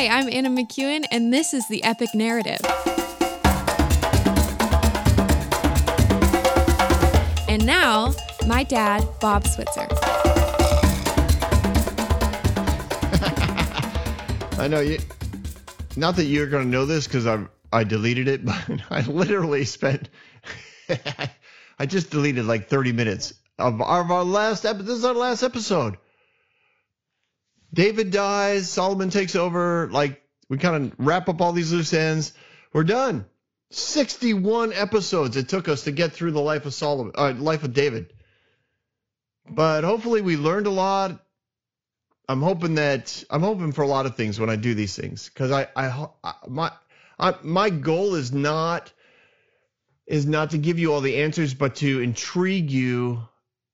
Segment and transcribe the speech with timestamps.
[0.00, 2.58] Hi, I'm Anna McEwen, and this is the Epic Narrative.
[7.46, 8.14] And now,
[8.46, 9.80] my dad, Bob Switzer.
[14.58, 15.00] I know you.
[15.96, 19.66] Not that you're going to know this because I I deleted it, but I literally
[19.66, 20.08] spent.
[21.78, 24.86] I just deleted like 30 minutes of our, of our last episode.
[24.86, 25.98] This is our last episode.
[27.72, 28.68] David dies.
[28.68, 29.88] Solomon takes over.
[29.90, 32.32] Like we kind of wrap up all these loose ends.
[32.72, 33.26] We're done.
[33.70, 37.72] 61 episodes it took us to get through the life of Solomon, uh, life of
[37.72, 38.12] David.
[39.48, 41.24] But hopefully we learned a lot.
[42.28, 45.28] I'm hoping that I'm hoping for a lot of things when I do these things
[45.28, 46.72] because I, I, I my
[47.18, 48.92] I, my goal is not
[50.06, 53.22] is not to give you all the answers, but to intrigue you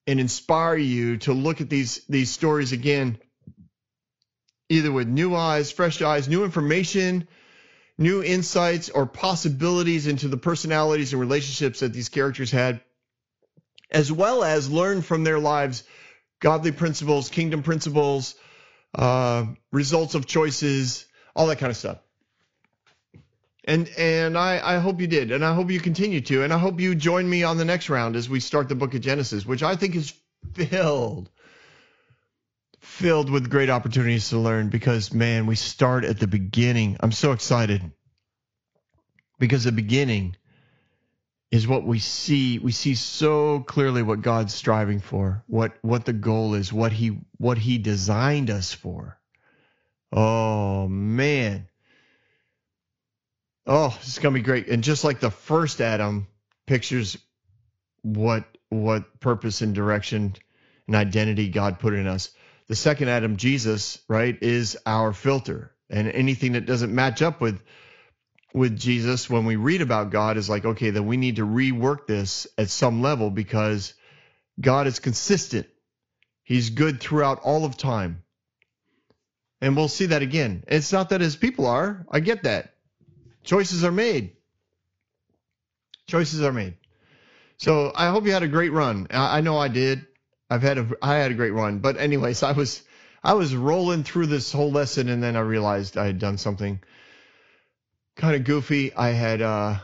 [0.06, 3.18] and inspire you to look at these these stories again,
[4.68, 7.28] either with new eyes, fresh eyes, new information,
[7.98, 12.80] new insights, or possibilities into the personalities and relationships that these characters had,
[13.90, 15.84] as well as learn from their lives
[16.40, 18.34] godly principles, kingdom principles,
[18.94, 21.98] uh, results of choices, all that kind of stuff.
[23.64, 26.58] And and I, I hope you did, and I hope you continue to, and I
[26.58, 29.44] hope you join me on the next round as we start the book of Genesis,
[29.44, 30.14] which I think is
[30.54, 31.30] filled
[32.96, 36.96] filled with great opportunities to learn because man, we start at the beginning.
[37.00, 37.82] I'm so excited
[39.38, 40.34] because the beginning
[41.50, 42.58] is what we see.
[42.58, 47.18] We see so clearly what God's striving for, what what the goal is, what he
[47.36, 49.20] what he designed us for.
[50.10, 51.68] Oh man.
[53.66, 54.68] Oh, it's gonna be great.
[54.68, 56.28] And just like the first Adam
[56.66, 57.18] pictures
[58.00, 60.34] what what purpose and direction
[60.86, 62.30] and identity God put in us.
[62.68, 65.72] The second Adam, Jesus, right, is our filter.
[65.88, 67.62] And anything that doesn't match up with
[68.56, 72.06] with Jesus when we read about God is like, okay, then we need to rework
[72.06, 73.92] this at some level because
[74.58, 75.66] God is consistent.
[76.42, 78.22] He's good throughout all of time.
[79.60, 80.64] And we'll see that again.
[80.68, 82.06] It's not that his people are.
[82.10, 82.74] I get that.
[83.44, 84.32] Choices are made.
[86.06, 86.76] Choices are made.
[87.58, 89.06] So I hope you had a great run.
[89.10, 90.05] I, know I did.
[90.48, 91.78] I've had a I had a great run.
[91.78, 92.82] But anyways, I was
[93.22, 96.80] I was rolling through this whole lesson and then I realized I had done something
[98.16, 98.94] kind of goofy.
[98.94, 99.78] I had uh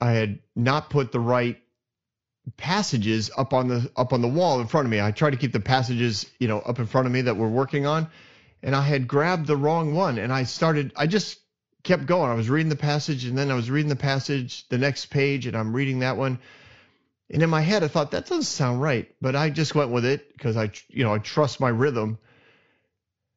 [0.00, 1.58] I had not put the right
[2.56, 5.00] passages up on the up on the wall in front of me.
[5.00, 7.48] I tried to keep the passages, you know, up in front of me that we're
[7.48, 8.08] working on,
[8.62, 11.38] and I had grabbed the wrong one and I started I just
[11.82, 12.30] kept going.
[12.30, 15.46] I was reading the passage and then I was reading the passage, the next page,
[15.46, 16.38] and I'm reading that one.
[17.30, 20.04] And in my head, I thought that doesn't sound right, but I just went with
[20.04, 22.18] it because I, you know, I trust my rhythm.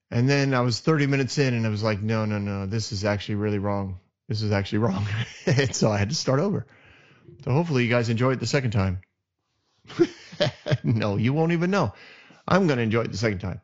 [0.09, 2.91] And then I was 30 minutes in, and I was like, no, no, no, this
[2.91, 4.00] is actually really wrong.
[4.28, 5.06] This is actually wrong.
[5.46, 6.66] and so I had to start over.
[7.44, 9.02] So hopefully you guys enjoy it the second time.
[10.84, 11.94] no, you won't even know.
[12.47, 13.62] I'm going to enjoy it the second time.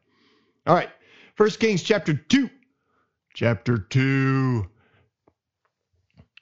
[0.65, 0.89] All right.
[1.35, 2.49] First Kings chapter 2.
[3.33, 4.67] Chapter 2.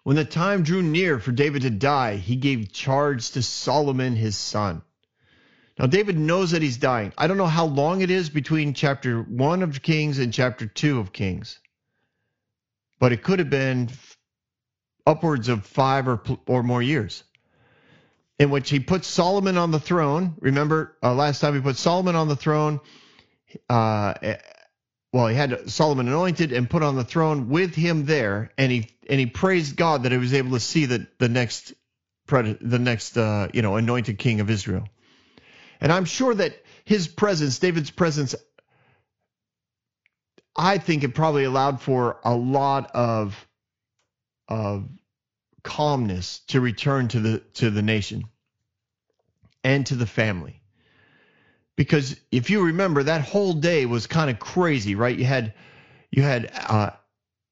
[0.06, 4.38] When the time drew near for David to die, he gave charge to Solomon his
[4.38, 4.84] son.
[5.80, 7.12] Now, David knows that he's dying.
[7.18, 11.00] I don't know how long it is between chapter 1 of Kings and chapter 2
[11.00, 11.58] of Kings,
[13.00, 13.90] but it could have been
[15.08, 17.24] upwards of five or, or more years
[18.38, 20.36] in which he puts Solomon on the throne.
[20.40, 22.80] Remember, uh, last time he put Solomon on the throne.
[23.68, 24.14] Uh,
[25.16, 28.90] well, he had Solomon anointed and put on the throne with him there, and he
[29.10, 31.74] and he praised God that he was able to see the the next
[32.28, 34.90] the next uh, you know anointed king of Israel.
[35.80, 38.36] And I'm sure that his presence, David's presence,
[40.54, 43.48] I think it probably allowed for a lot of
[44.50, 44.84] of
[45.64, 48.26] calmness to return to the to the nation
[49.64, 50.62] and to the family.
[51.76, 55.18] Because if you remember, that whole day was kind of crazy, right?
[55.18, 55.54] You had
[56.10, 56.92] you had uh,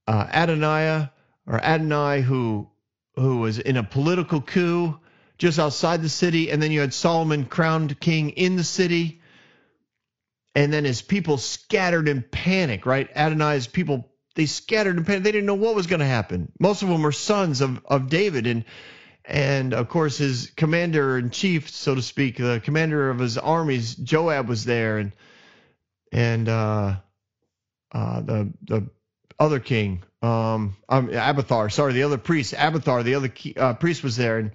[0.08, 1.12] uh, Adoniah
[1.46, 2.70] or Adonai who
[3.16, 5.00] who was in a political coup
[5.38, 9.22] just outside the city, and then you had Solomon crowned king in the city,
[10.56, 13.10] and then his people scattered in panic, right?
[13.16, 15.24] Adonai's people they scattered in panic.
[15.24, 16.52] They didn't know what was going to happen.
[16.60, 18.64] Most of them were sons of of David, and
[19.26, 23.96] and of course his commander in chief, so to speak, the commander of his armies,
[23.96, 25.12] Joab was there, and
[26.12, 26.96] and uh,
[27.92, 28.90] uh, the the
[29.40, 34.04] other king, um, um, Abiathar, sorry, the other priest, Abiathar, the other key, uh, priest
[34.04, 34.52] was there, and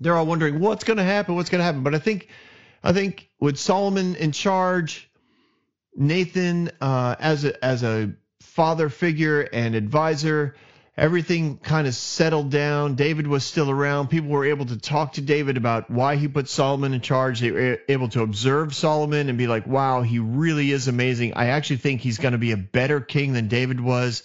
[0.00, 1.82] they're all wondering what's going to happen, what's going to happen.
[1.82, 2.28] But I think,
[2.82, 5.10] I think with Solomon in charge,
[5.94, 10.54] Nathan uh, as a as a father figure and advisor.
[10.96, 12.94] Everything kind of settled down.
[12.94, 14.08] David was still around.
[14.08, 17.40] People were able to talk to David about why he put Solomon in charge.
[17.40, 21.34] They were able to observe Solomon and be like, wow, he really is amazing.
[21.34, 24.22] I actually think he's going to be a better king than David was,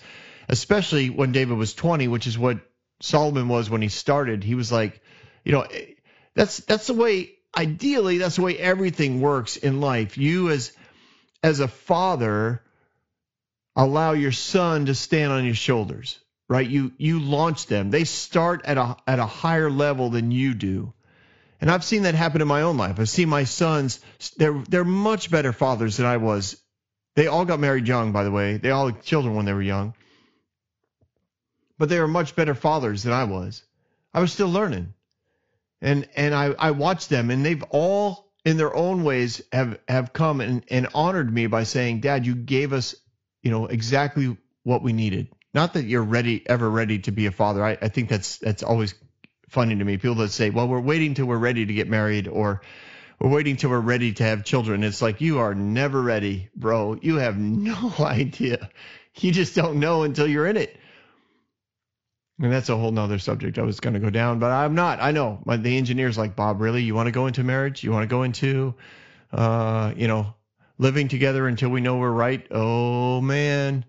[0.48, 2.60] especially when David was 20, which is what
[3.02, 4.44] Solomon was when he started.
[4.44, 5.02] He was like,
[5.44, 5.86] you know, eh,
[6.36, 10.18] that's that's the way ideally that's the way everything works in life.
[10.18, 10.72] You as
[11.44, 12.62] as a father
[13.76, 16.20] allow your son to stand on your shoulders,
[16.52, 16.70] right?
[16.70, 17.92] You you launch them.
[17.92, 20.92] They start at a at a higher level than you do.
[21.62, 23.00] And I've seen that happen in my own life.
[23.00, 24.02] I've seen my sons,
[24.36, 26.58] they're they're much better fathers than I was.
[27.16, 28.58] They all got married young, by the way.
[28.58, 29.94] They all had children when they were young.
[31.78, 33.64] But they were much better fathers than I was.
[34.14, 34.94] I was still learning.
[35.80, 40.12] And and I, I watched them and they've all in their own ways have have
[40.12, 42.94] come and, and honored me by saying, Dad, you gave us
[43.42, 45.30] you know, exactly what we needed.
[45.54, 47.64] Not that you're ready, ever ready to be a father.
[47.64, 48.94] I, I think that's that's always
[49.50, 49.98] funny to me.
[49.98, 52.62] People that say, "Well, we're waiting till we're ready to get married," or
[53.20, 56.98] "We're waiting till we're ready to have children." It's like you are never ready, bro.
[57.02, 58.70] You have no idea.
[59.20, 60.78] You just don't know until you're in it.
[62.42, 65.00] And that's a whole nother subject I was going to go down, but I'm not.
[65.00, 65.40] I know.
[65.46, 66.82] My, the engineer's like, Bob, really?
[66.82, 67.84] You want to go into marriage?
[67.84, 68.74] You want to go into,
[69.32, 70.34] uh, you know,
[70.80, 72.46] living together until we know we're right.
[72.50, 73.86] Oh man,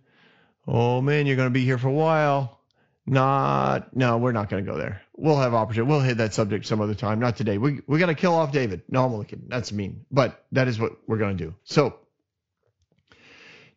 [0.67, 2.59] oh man, you're going to be here for a while.
[3.05, 5.03] Not, no, we're not going to go there.
[5.17, 5.91] We'll have opportunity.
[5.91, 7.19] We'll hit that subject some other time.
[7.19, 7.59] Not today.
[7.59, 8.82] We we got to kill off David.
[8.88, 9.44] No, I'm looking.
[9.49, 11.55] That's mean, but that is what we're going to do.
[11.64, 11.97] So,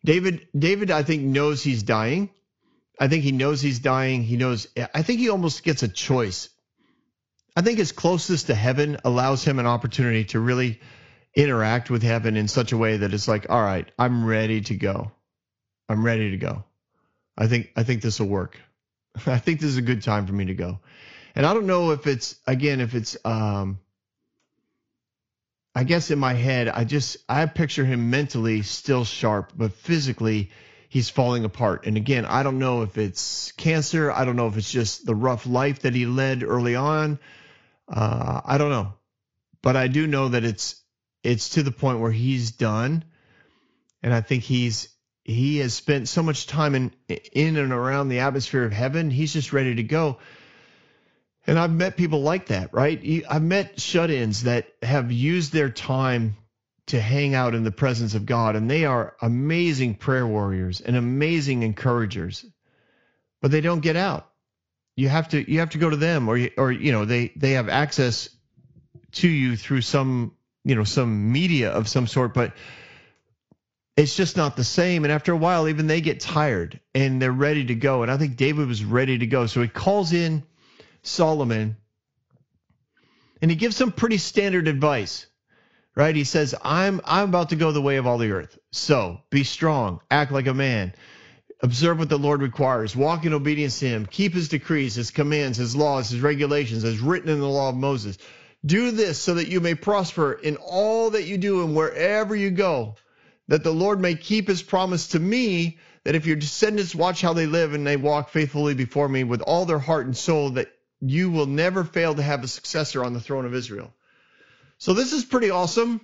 [0.04, 2.30] David, David, I think knows he's dying.
[3.00, 4.22] I think he knows he's dying.
[4.22, 4.68] He knows.
[4.94, 6.48] I think he almost gets a choice.
[7.56, 10.80] I think his closest to heaven allows him an opportunity to really
[11.34, 14.74] interact with heaven in such a way that it's like, all right, I'm ready to
[14.76, 15.10] go.
[15.88, 16.64] I'm ready to go.
[17.36, 18.58] I think I think this will work.
[19.26, 20.80] I think this is a good time for me to go.
[21.34, 23.78] And I don't know if it's again if it's um
[25.74, 30.50] I guess in my head I just I picture him mentally still sharp, but physically
[30.88, 31.86] he's falling apart.
[31.86, 35.14] And again, I don't know if it's cancer, I don't know if it's just the
[35.14, 37.18] rough life that he led early on.
[37.88, 38.94] Uh, I don't know.
[39.62, 40.82] But I do know that it's
[41.22, 43.04] it's to the point where he's done,
[44.02, 44.88] and I think he's
[45.26, 46.92] he has spent so much time in
[47.32, 49.10] in and around the atmosphere of heaven.
[49.10, 50.18] He's just ready to go.
[51.48, 53.24] And I've met people like that, right?
[53.28, 56.36] I've met shut-ins that have used their time
[56.86, 60.94] to hang out in the presence of God, and they are amazing prayer warriors and
[60.94, 62.44] amazing encouragers,
[63.42, 64.30] but they don't get out.
[64.94, 67.52] You have to you have to go to them, or or you know they they
[67.52, 68.28] have access
[69.12, 72.52] to you through some you know some media of some sort, but
[73.96, 75.04] it's just not the same.
[75.04, 78.02] And after a while, even they get tired and they're ready to go.
[78.02, 79.46] And I think David was ready to go.
[79.46, 80.42] So he calls in
[81.02, 81.76] Solomon
[83.40, 85.26] and he gives some pretty standard advice.
[85.94, 86.14] Right?
[86.14, 88.58] He says, I'm I'm about to go the way of all the earth.
[88.70, 90.92] So be strong, act like a man,
[91.62, 95.56] observe what the Lord requires, walk in obedience to him, keep his decrees, his commands,
[95.56, 98.18] his laws, his regulations, as written in the law of Moses.
[98.66, 102.50] Do this so that you may prosper in all that you do and wherever you
[102.50, 102.96] go,
[103.48, 107.32] that the Lord may keep his promise to me, that if your descendants watch how
[107.32, 110.68] they live and they walk faithfully before me with all their heart and soul, that
[111.00, 113.92] you will never fail to have a successor on the throne of Israel.
[114.78, 116.00] So this is pretty awesome.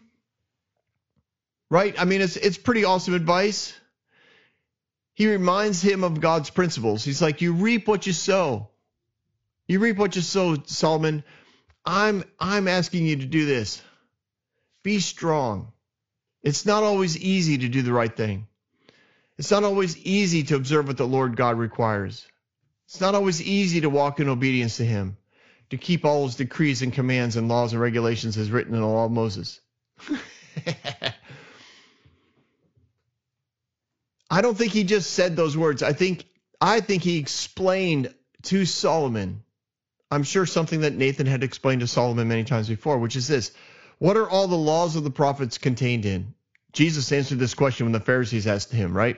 [1.70, 1.94] Right?
[1.98, 3.72] I mean, it's it's pretty awesome advice.
[5.14, 7.04] He reminds him of God's principles.
[7.04, 8.68] He's like, you reap what you sow.
[9.66, 11.24] You reap what you sow, Solomon.
[11.84, 13.80] I'm I'm asking you to do this.
[14.82, 15.72] Be strong.
[16.42, 18.48] It's not always easy to do the right thing.
[19.38, 22.26] It's not always easy to observe what the Lord God requires.
[22.86, 25.16] It's not always easy to walk in obedience to him,
[25.70, 28.86] to keep all his decrees and commands and laws and regulations as written in the
[28.86, 29.60] law of Moses.
[34.30, 35.82] I don't think he just said those words.
[35.82, 36.24] I think
[36.60, 39.42] I think he explained to Solomon
[40.12, 43.50] I'm sure something that Nathan had explained to Solomon many times before, which is this
[44.02, 46.34] What are all the laws of the prophets contained in?
[46.72, 49.16] Jesus answered this question when the Pharisees asked him, right?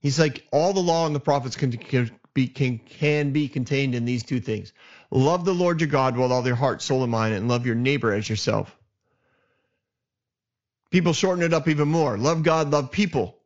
[0.00, 3.94] He's like, all the law and the prophets can, can, be, can, can be contained
[3.94, 4.72] in these two things
[5.10, 7.74] love the Lord your God with all your heart, soul, and mind, and love your
[7.74, 8.74] neighbor as yourself.
[10.90, 13.36] People shorten it up even more love God, love people.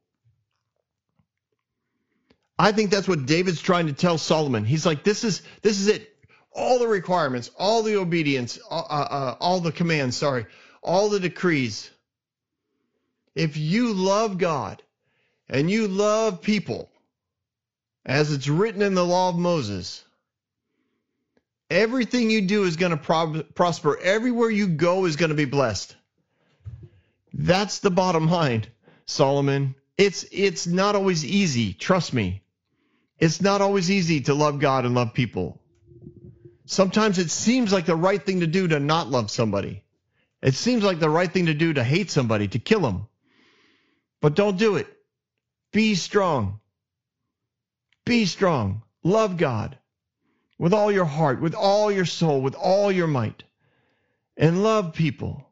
[2.56, 4.64] I think that's what David's trying to tell Solomon.
[4.64, 6.11] He's like, this is this is it.
[6.54, 10.16] All the requirements, all the obedience, uh, uh, uh, all the commands.
[10.16, 10.46] Sorry,
[10.82, 11.90] all the decrees.
[13.34, 14.82] if you love God
[15.48, 16.90] and you love people,
[18.04, 20.04] as it's written in the law of Moses,
[21.70, 23.98] everything you do is going to pro- prosper.
[24.00, 25.96] Everywhere you go is going to be blessed.
[27.34, 28.66] That's the bottom line,
[29.06, 29.76] Solomon.
[29.98, 32.42] It's it's not always easy, trust me.
[33.20, 35.61] It's not always easy to love God and love people.
[36.72, 39.84] Sometimes it seems like the right thing to do to not love somebody.
[40.40, 43.08] It seems like the right thing to do to hate somebody, to kill them.
[44.22, 44.86] But don't do it.
[45.70, 46.60] Be strong.
[48.06, 48.84] Be strong.
[49.04, 49.76] Love God
[50.58, 53.44] with all your heart, with all your soul, with all your might.
[54.38, 55.46] And love people.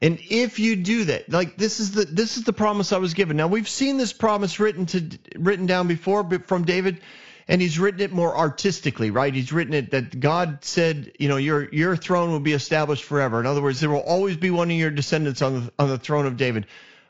[0.00, 3.14] And if you do that, like this is the this is the promise I was
[3.14, 3.36] given.
[3.36, 7.00] Now we've seen this promise written to written down before but from David,
[7.48, 9.32] and he's written it more artistically, right?
[9.32, 13.40] He's written it that God said, you know, your your throne will be established forever.
[13.40, 15.98] In other words, there will always be one of your descendants on the on the
[15.98, 16.66] throne of David,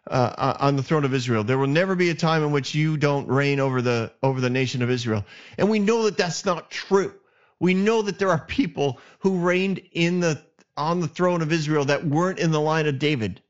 [0.07, 1.43] uh, uh on the throne of Israel.
[1.43, 4.51] There will never be a time in which you don't reign over the over the
[4.51, 5.25] nation of Israel.
[5.59, 7.13] And we know that that's not true.
[7.59, 10.41] We know that there are people who reigned in the
[10.77, 13.43] on the throne of Israel that weren't in the line of David.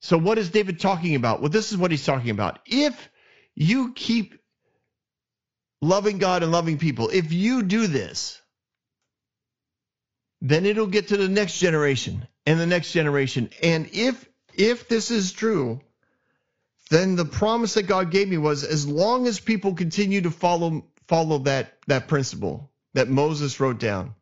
[0.00, 1.40] So what is David talking about?
[1.40, 2.58] Well, this is what he's talking about.
[2.66, 3.08] If
[3.54, 4.34] you keep
[5.82, 8.40] loving God and loving people, if you do this,
[10.40, 13.50] then it'll get to the next generation and the next generation.
[13.62, 15.80] And if if this is true,
[16.90, 20.84] then the promise that God gave me was as long as people continue to follow
[21.08, 24.14] follow that that principle that Moses wrote down,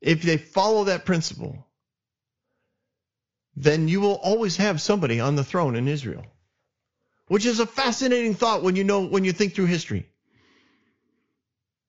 [0.00, 1.66] if they follow that principle,
[3.56, 6.24] then you will always have somebody on the throne in Israel.
[7.28, 10.08] Which is a fascinating thought when you know when you think through history.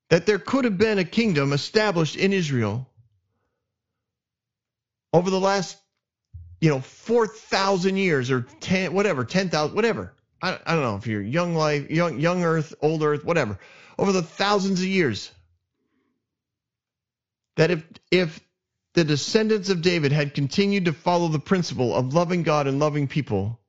[0.10, 2.90] That there could have been a kingdom established in Israel
[5.14, 5.78] over the last,
[6.62, 10.14] you know, 4,000 years or 10 whatever, 10,000 whatever.
[10.42, 13.60] I, I don't know if you're young life, young young earth, old earth, whatever.
[13.98, 15.32] Over the thousands of years
[17.58, 18.40] that if if
[18.94, 23.08] the descendants of David had continued to follow the principle of loving God and loving
[23.08, 23.60] people,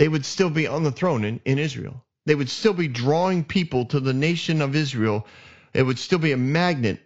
[0.00, 2.02] they would still be on the throne in, in Israel.
[2.24, 5.26] They would still be drawing people to the nation of Israel.
[5.74, 7.02] It would still be a magnet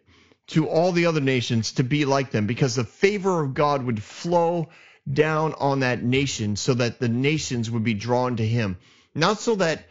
[0.46, 4.00] to all the other nations to be like them because the favor of God would
[4.00, 4.68] flow
[5.12, 8.76] down on that nation so that the nations would be drawn to him.
[9.12, 9.88] Not so that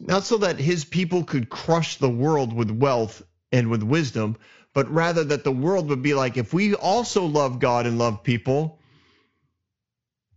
[0.00, 3.22] not so that his people could crush the world with wealth
[3.52, 4.36] and with wisdom,
[4.74, 8.24] but rather that the world would be like, if we also love God and love
[8.24, 8.80] people,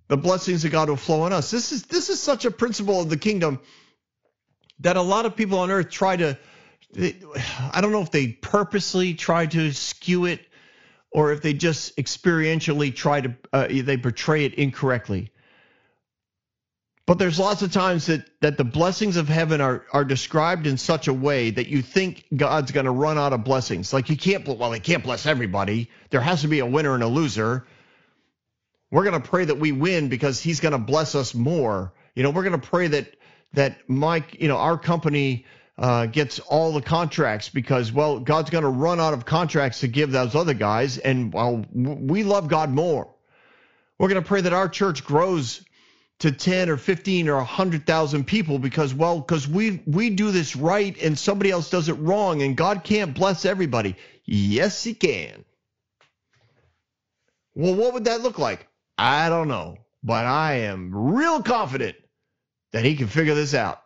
[0.08, 1.52] the blessings of God will flow on us.
[1.52, 3.60] This is this is such a principle of the kingdom
[4.80, 6.38] that a lot of people on earth try to.
[6.98, 10.42] I don't know if they purposely try to skew it,
[11.12, 15.32] or if they just experientially try to uh, they portray it incorrectly.
[17.08, 20.78] But there's lots of times that, that the blessings of heaven are, are described in
[20.78, 23.94] such a way that you think God's going to run out of blessings.
[23.94, 25.92] Like you can't, well, he can't bless everybody.
[26.10, 27.68] There has to be a winner and a loser.
[28.92, 31.94] We're going to pray that we win because he's going to bless us more.
[32.14, 33.16] You know, we're going to pray that,
[33.54, 35.46] that Mike, you know, our company
[35.78, 39.88] uh, gets all the contracts because, well, God's going to run out of contracts to
[39.88, 40.98] give those other guys.
[40.98, 43.10] And, well, we love God more.
[43.98, 45.62] We're going to pray that our church grows
[46.20, 50.98] to 10 or 15 or 100,000 people because well because we we do this right
[51.02, 53.98] and somebody else does it wrong and God can't bless everybody.
[54.24, 55.44] Yes, he can.
[57.54, 58.68] Well, what would that look like?
[58.98, 61.98] I don't know, but I am real confident
[62.72, 63.82] that he can figure this out.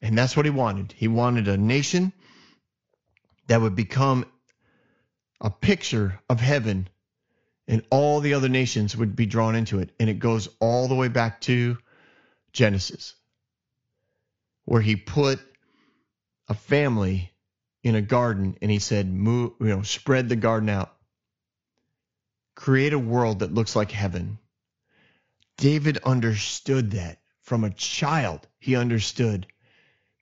[0.00, 0.92] And that's what he wanted.
[0.92, 2.12] He wanted a nation
[3.48, 4.24] that would become
[5.40, 6.88] a picture of heaven
[7.66, 9.90] and all the other nations would be drawn into it.
[10.00, 11.76] And it goes all the way back to
[12.52, 13.14] Genesis,
[14.64, 15.38] where he put
[16.48, 17.30] a family
[17.82, 20.94] in a garden and he said, move, you know, spread the garden out.
[22.58, 24.36] Create a world that looks like heaven.
[25.58, 28.48] David understood that from a child.
[28.58, 29.46] He understood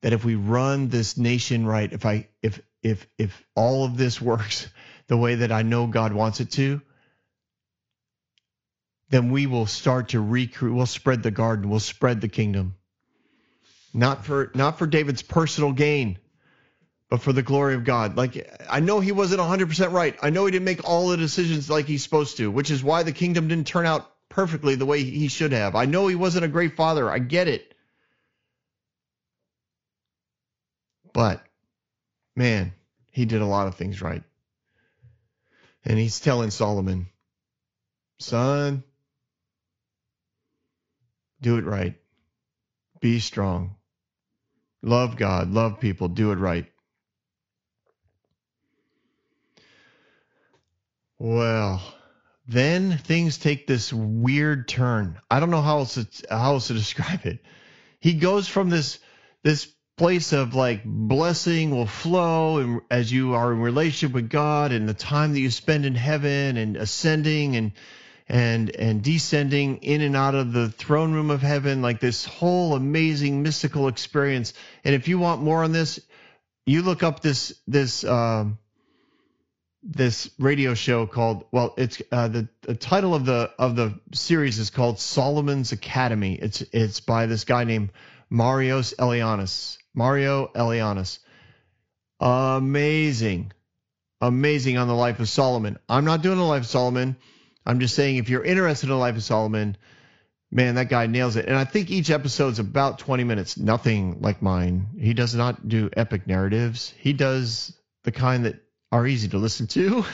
[0.02, 4.20] that if we run this nation right, if I if if if all of this
[4.30, 4.68] works
[5.06, 6.82] the way that I know God wants it to,
[9.08, 10.74] then we will start to recruit.
[10.74, 11.70] We'll spread the garden.
[11.70, 12.74] We'll spread the kingdom.
[13.94, 16.18] Not for not for David's personal gain,
[17.08, 18.16] but for the glory of God.
[18.16, 20.16] Like I know he wasn't 100% right.
[20.22, 23.02] I know he didn't make all the decisions like he's supposed to, which is why
[23.02, 25.76] the kingdom didn't turn out perfectly the way he should have.
[25.76, 27.10] I know he wasn't a great father.
[27.10, 27.74] I get it.
[31.12, 31.42] But
[32.34, 32.74] man,
[33.12, 34.22] he did a lot of things right.
[35.84, 37.06] And he's telling Solomon,
[38.18, 38.82] son,
[41.40, 41.94] do it right.
[43.00, 43.76] Be strong.
[44.82, 46.66] Love God, love people, do it right.
[51.18, 51.82] Well,
[52.46, 55.18] then things take this weird turn.
[55.30, 57.40] I don't know how else to, how else to describe it.
[58.00, 58.98] He goes from this
[59.42, 64.70] this place of like blessing will flow and as you are in relationship with God
[64.72, 67.72] and the time that you spend in heaven and ascending and
[68.28, 72.74] and and descending in and out of the throne room of heaven like this whole
[72.74, 74.52] amazing mystical experience
[74.84, 75.98] and if you want more on this
[76.66, 78.58] you look up this this um
[79.88, 84.58] this radio show called well it's uh, the, the title of the of the series
[84.58, 86.34] is called Solomon's Academy.
[86.34, 87.90] It's it's by this guy named
[88.30, 89.78] Marios Elianis.
[89.94, 91.20] Mario Elianis.
[92.20, 93.52] Amazing.
[94.20, 95.78] Amazing on the life of Solomon.
[95.88, 97.16] I'm not doing the life of Solomon.
[97.64, 99.76] I'm just saying if you're interested in the life of Solomon
[100.50, 101.46] man that guy nails it.
[101.46, 103.58] And I think each episode's about 20 minutes.
[103.58, 104.88] Nothing like mine.
[104.98, 106.94] He does not do epic narratives.
[106.98, 108.62] He does the kind that
[108.96, 110.04] are easy to listen to.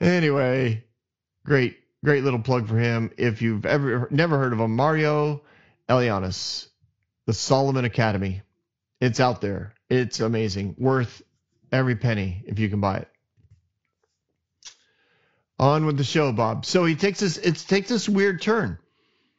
[0.00, 0.84] anyway,
[1.46, 3.10] great, great little plug for him.
[3.16, 5.42] If you've ever never heard of him, Mario
[5.88, 6.68] Elianis,
[7.24, 8.42] the Solomon Academy.
[9.00, 9.72] It's out there.
[9.88, 10.74] It's amazing.
[10.76, 11.22] Worth
[11.72, 13.08] every penny if you can buy it.
[15.58, 16.66] On with the show, Bob.
[16.66, 18.78] So he takes this it takes this weird turn.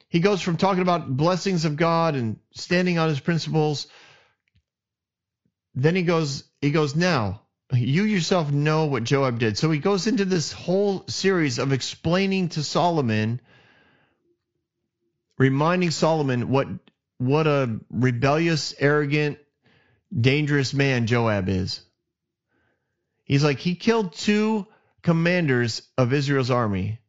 [0.08, 3.86] He goes from talking about blessings of God and standing on his principles
[5.76, 7.42] then he goes he goes now
[7.74, 9.58] you yourself know what Joab did.
[9.58, 13.42] So he goes into this whole series of explaining to Solomon,
[15.38, 16.68] reminding Solomon what
[17.18, 19.38] what a rebellious, arrogant,
[20.18, 21.82] dangerous man Joab is.
[23.24, 24.66] He's like he killed two
[25.04, 27.00] commanders of Israel's army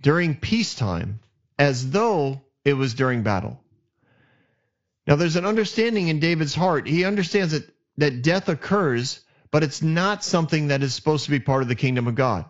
[0.00, 1.20] during peacetime
[1.58, 3.62] as though it was during battle.
[5.06, 6.86] Now, there's an understanding in David's heart.
[6.86, 11.40] He understands that, that death occurs, but it's not something that is supposed to be
[11.40, 12.44] part of the kingdom of God.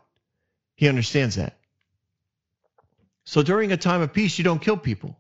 [0.77, 1.59] He understands that.
[3.25, 5.19] So during a time of peace, you don't kill people.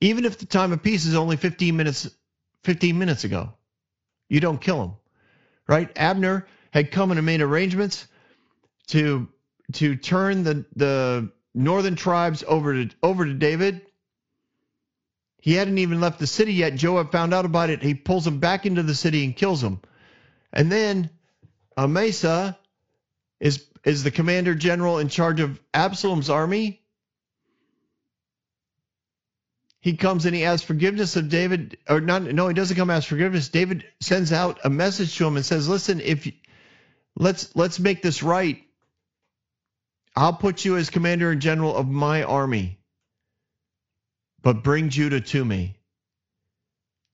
[0.00, 2.08] Even if the time of peace is only 15 minutes
[2.64, 3.54] 15 minutes ago.
[4.28, 4.96] You don't kill them.
[5.66, 5.90] Right?
[5.96, 8.06] Abner had come and made arrangements
[8.88, 9.28] to
[9.74, 13.82] to turn the the northern tribes over to over to David
[15.40, 16.74] he hadn't even left the city yet.
[16.74, 17.82] Joab found out about it.
[17.82, 19.80] He pulls him back into the city and kills him.
[20.52, 21.10] And then
[21.76, 22.58] Amasa
[23.40, 26.82] is is the commander general in charge of Absalom's army.
[29.80, 32.22] He comes and he asks forgiveness of David, or not?
[32.22, 33.48] No, he doesn't come ask forgiveness.
[33.48, 36.28] David sends out a message to him and says, "Listen, if
[37.16, 38.64] let's let's make this right.
[40.16, 42.77] I'll put you as commander in general of my army."
[44.42, 45.76] But bring Judah to me.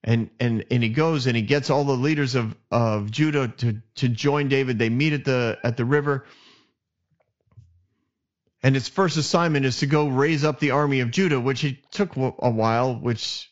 [0.03, 3.81] And and and he goes and he gets all the leaders of, of Judah to,
[3.97, 4.79] to join David.
[4.79, 6.27] They meet at the at the river.
[8.63, 11.91] And his first assignment is to go raise up the army of Judah, which it
[11.91, 13.51] took a while, which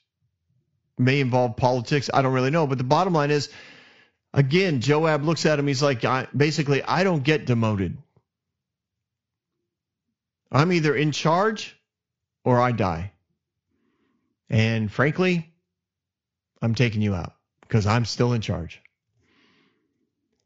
[0.98, 2.08] may involve politics.
[2.12, 2.66] I don't really know.
[2.66, 3.50] But the bottom line is,
[4.32, 5.66] again, Joab looks at him.
[5.66, 7.98] He's like, I, basically, I don't get demoted.
[10.50, 11.76] I'm either in charge
[12.44, 13.12] or I die.
[14.52, 15.50] And frankly,
[16.60, 18.82] I'm taking you out because I'm still in charge.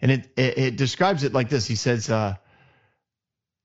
[0.01, 1.67] And it, it, it describes it like this.
[1.67, 2.37] He says, uh,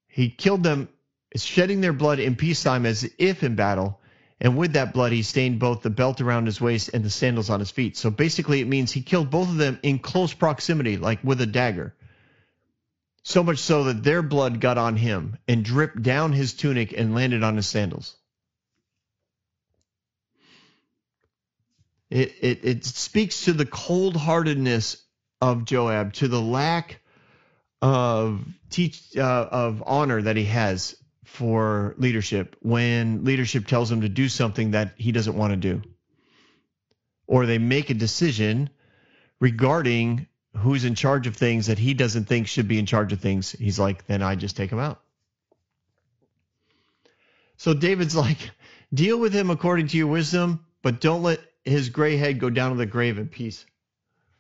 [0.08, 0.90] he killed them,
[1.36, 4.00] shedding their blood in peacetime as if in battle.
[4.42, 7.52] And with that blood, he stained both the belt around his waist and the sandals
[7.52, 7.96] on his feet.
[7.96, 11.46] So basically, it means he killed both of them in close proximity, like with a
[11.46, 11.94] dagger.
[13.22, 17.14] So much so that their blood got on him and dripped down his tunic and
[17.14, 18.16] landed on his sandals.
[22.12, 25.02] It, it, it speaks to the cold heartedness
[25.40, 27.00] of Joab, to the lack
[27.82, 34.10] of teach uh, of honor that he has for leadership when leadership tells him to
[34.10, 35.82] do something that he doesn't want to do,
[37.28, 38.70] or they make a decision
[39.40, 43.22] regarding who's in charge of things that he doesn't think should be in charge of
[43.22, 43.54] things.
[43.54, 45.02] He's like, then I just take him out.
[47.56, 48.52] So David's like,
[48.94, 52.72] deal with him according to your wisdom, but don't let his gray head go down
[52.72, 53.66] to the grave in peace,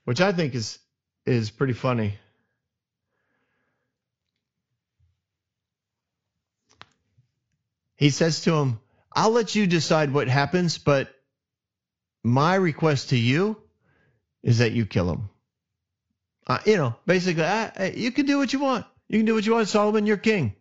[0.05, 0.79] which I think is
[1.25, 2.17] is pretty funny.
[7.95, 8.79] He says to him,
[9.13, 11.13] I'll let you decide what happens, but
[12.23, 13.61] my request to you
[14.41, 15.29] is that you kill him.
[16.47, 18.87] Uh, you know, basically, I, I, you can do what you want.
[19.07, 20.07] You can do what you want, Solomon.
[20.07, 20.55] You're king.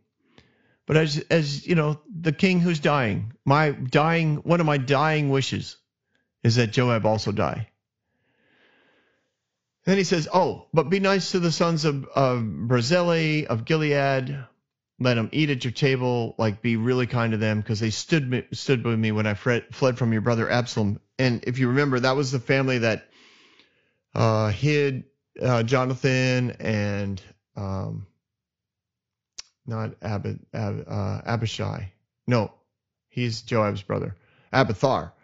[0.86, 5.30] But as as you know, the king who's dying, my dying, one of my dying
[5.30, 5.76] wishes
[6.42, 7.68] is that Joab also die.
[9.84, 14.46] Then he says, "Oh, but be nice to the sons of of Barzillai of Gilead.
[14.98, 16.34] Let them eat at your table.
[16.36, 19.32] Like be really kind to them because they stood me, stood with me when I
[19.34, 21.00] fled, from your brother Absalom.
[21.18, 23.08] And if you remember, that was the family that
[24.14, 25.04] uh, hid
[25.40, 27.22] uh, Jonathan and
[27.56, 28.06] um,
[29.66, 31.92] not Ab, Ab, uh, Abishai.
[32.26, 32.52] No,
[33.08, 34.16] he's Joab's brother,
[34.52, 35.14] Abiathar.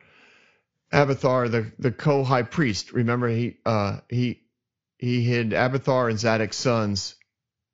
[0.92, 2.92] Abiathar, the the co-high priest.
[2.92, 4.42] Remember, he uh, he
[4.98, 7.16] he hid Abiathar and Zadok's sons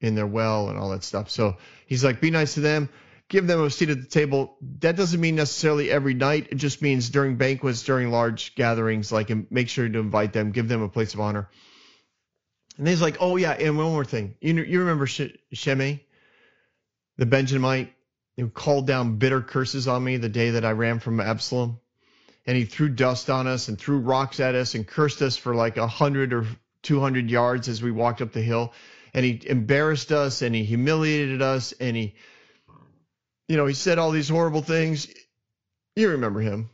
[0.01, 1.31] in their well and all that stuff.
[1.31, 2.89] So he's like, be nice to them,
[3.29, 4.57] give them a seat at the table.
[4.81, 6.49] That doesn't mean necessarily every night.
[6.51, 10.69] It just means during banquets, during large gatherings, like make sure to invite them, give
[10.69, 11.49] them a place of honor.
[12.79, 14.35] And he's like, oh yeah, and one more thing.
[14.41, 16.05] You you remember Shimei,
[17.19, 17.93] the Benjamite,
[18.37, 21.79] who called down bitter curses on me the day that I ran from Absalom,
[22.47, 25.55] and he threw dust on us and threw rocks at us and cursed us for
[25.55, 26.47] like a hundred or
[26.83, 28.73] two hundred yards as we walked up the hill,
[29.15, 32.15] and he embarrassed us and he humiliated us and he,
[33.49, 35.09] you know, he said all these horrible things.
[35.97, 36.71] You remember him.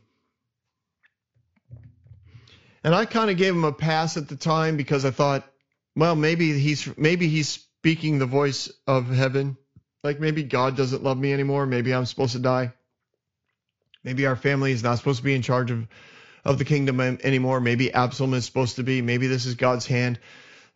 [2.83, 5.43] And I kind of gave him a pass at the time because I thought
[5.95, 9.57] well, maybe he's maybe he's speaking the voice of heaven.
[10.03, 11.65] Like maybe God doesn't love me anymore.
[11.65, 12.73] Maybe I'm supposed to die.
[14.03, 15.87] Maybe our family is not supposed to be in charge of
[16.45, 17.59] of the kingdom anymore.
[17.59, 19.01] Maybe Absalom is supposed to be.
[19.01, 20.19] Maybe this is God's hand.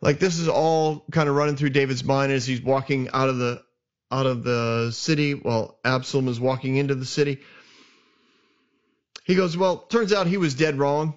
[0.00, 3.38] Like this is all kind of running through David's mind as he's walking out of
[3.38, 3.62] the
[4.10, 5.34] out of the city.
[5.34, 7.40] Well, Absalom is walking into the city.
[9.24, 11.14] He goes, well, turns out he was dead wrong,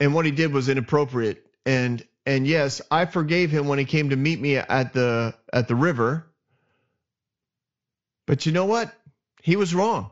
[0.00, 1.44] and what he did was inappropriate.
[1.66, 5.68] And and yes, I forgave him when he came to meet me at the at
[5.68, 6.26] the river.
[8.26, 8.92] But you know what?
[9.42, 10.10] He was wrong.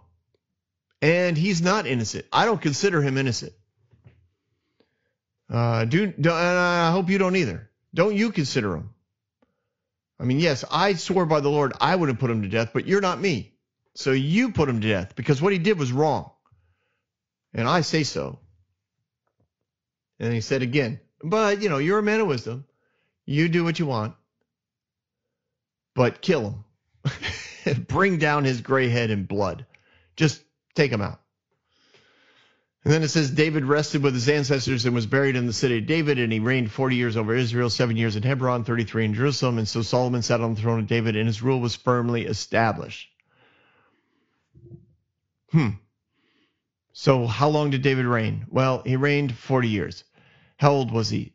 [1.00, 2.26] And he's not innocent.
[2.32, 3.52] I don't consider him innocent.
[5.50, 7.70] Uh, do, do I hope you don't either.
[7.94, 8.90] Don't you consider him?
[10.20, 12.86] I mean, yes, I swore by the Lord I wouldn't put him to death, but
[12.86, 13.52] you're not me.
[13.94, 16.30] So you put him to death because what he did was wrong.
[17.54, 18.38] And I say so.
[20.20, 22.64] And he said again, but, you know, you're a man of wisdom.
[23.24, 24.14] You do what you want.
[25.94, 26.62] But kill
[27.64, 27.84] him.
[27.88, 29.66] Bring down his gray head in blood.
[30.16, 30.42] Just
[30.74, 31.20] take him out.
[32.84, 35.78] And then it says David rested with his ancestors and was buried in the city
[35.78, 39.14] of David, and he reigned 40 years over Israel, seven years in Hebron, 33 in
[39.14, 39.58] Jerusalem.
[39.58, 43.08] And so Solomon sat on the throne of David, and his rule was firmly established.
[45.50, 45.70] Hmm.
[46.92, 48.46] So how long did David reign?
[48.48, 50.04] Well, he reigned 40 years.
[50.56, 51.34] How old was he?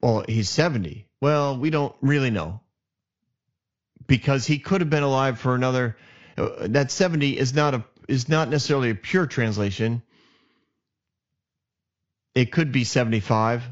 [0.00, 1.08] Well, he's 70.
[1.20, 2.60] Well, we don't really know
[4.06, 5.96] because he could have been alive for another.
[6.36, 10.02] Uh, that 70 is not a is not necessarily a pure translation.
[12.34, 13.64] It could be 75.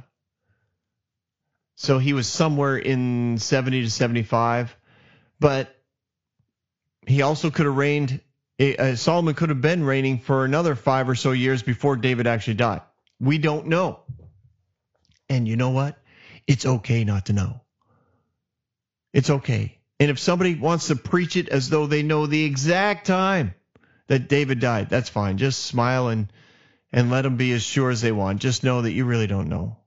[1.76, 4.76] So he was somewhere in 70 to 75,
[5.40, 5.74] but
[7.06, 8.20] he also could have reigned.
[8.60, 12.54] Uh, Solomon could have been reigning for another five or so years before David actually
[12.54, 12.82] died.
[13.18, 14.00] We don't know.
[15.28, 15.98] And you know what?
[16.46, 17.62] It's okay not to know.
[19.12, 19.78] It's okay.
[19.98, 23.54] And if somebody wants to preach it as though they know the exact time
[24.08, 25.38] that David died, that's fine.
[25.38, 26.32] Just smile and
[26.92, 28.40] and let them be as sure as they want.
[28.40, 29.78] Just know that you really don't know.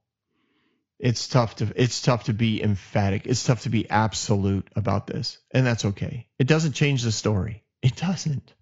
[1.00, 3.28] It's tough to it's tough to be emphatic.
[3.28, 5.38] It's tough to be absolute about this.
[5.52, 6.28] And that's okay.
[6.40, 7.64] It doesn't change the story.
[7.82, 8.54] It doesn't.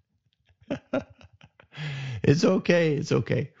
[2.22, 2.94] it's okay.
[2.94, 3.52] It's okay.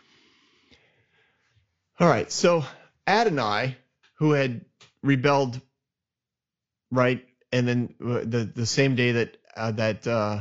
[2.00, 2.30] All right.
[2.30, 2.64] So
[3.06, 3.76] Adonai,
[4.18, 4.64] who had
[5.02, 5.60] rebelled,
[6.90, 10.40] right, and then uh, the the same day that uh, that uh,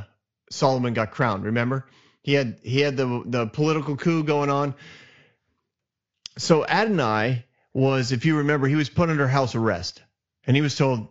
[0.53, 1.45] Solomon got crowned.
[1.45, 1.85] Remember,
[2.21, 4.75] he had he had the the political coup going on.
[6.37, 10.01] So Adonai was, if you remember, he was put under house arrest,
[10.45, 11.07] and he was told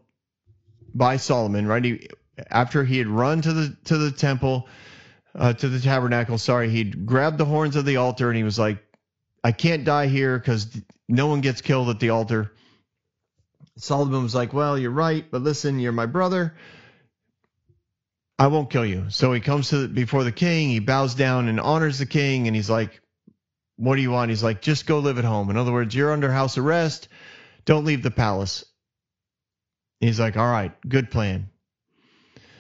[0.95, 1.85] by Solomon, right?
[1.85, 2.09] He,
[2.51, 4.69] after he had run to the to the temple,
[5.35, 6.39] uh, to the tabernacle.
[6.39, 8.79] Sorry, he'd grabbed the horns of the altar, and he was like,
[9.45, 10.69] "I can't die here because
[11.09, 12.53] no one gets killed at the altar.
[13.77, 16.55] Solomon was like, Well, you're right, but listen, you're my brother.
[18.39, 19.07] I won't kill you.
[19.11, 22.47] So he comes to the, before the king, he bows down and honors the king,
[22.47, 23.01] and he's like,
[23.77, 24.31] What do you want?
[24.31, 25.51] He's like, Just go live at home.
[25.51, 27.09] In other words, you're under house arrest.
[27.65, 28.65] Don't leave the palace.
[30.01, 31.51] He's like, All right, good plan.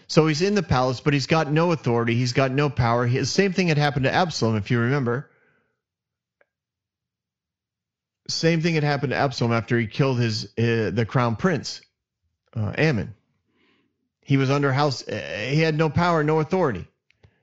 [0.06, 2.14] So he's in the palace, but he's got no authority.
[2.14, 3.08] He's got no power.
[3.08, 5.30] The same thing had happened to Absalom, if you remember.
[8.28, 11.82] same thing had happened to Absalom after he killed his uh, the crown prince,
[12.56, 13.14] uh, Amnon.
[14.32, 15.06] He was under house.
[15.06, 16.88] Uh, he had no power, no authority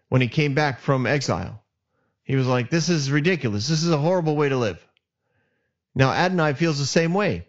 [0.08, 1.64] when he came back from exile.
[2.24, 3.68] He was like, "This is ridiculous.
[3.68, 4.84] This is a horrible way to live."
[5.94, 7.46] Now Adonai feels the same way.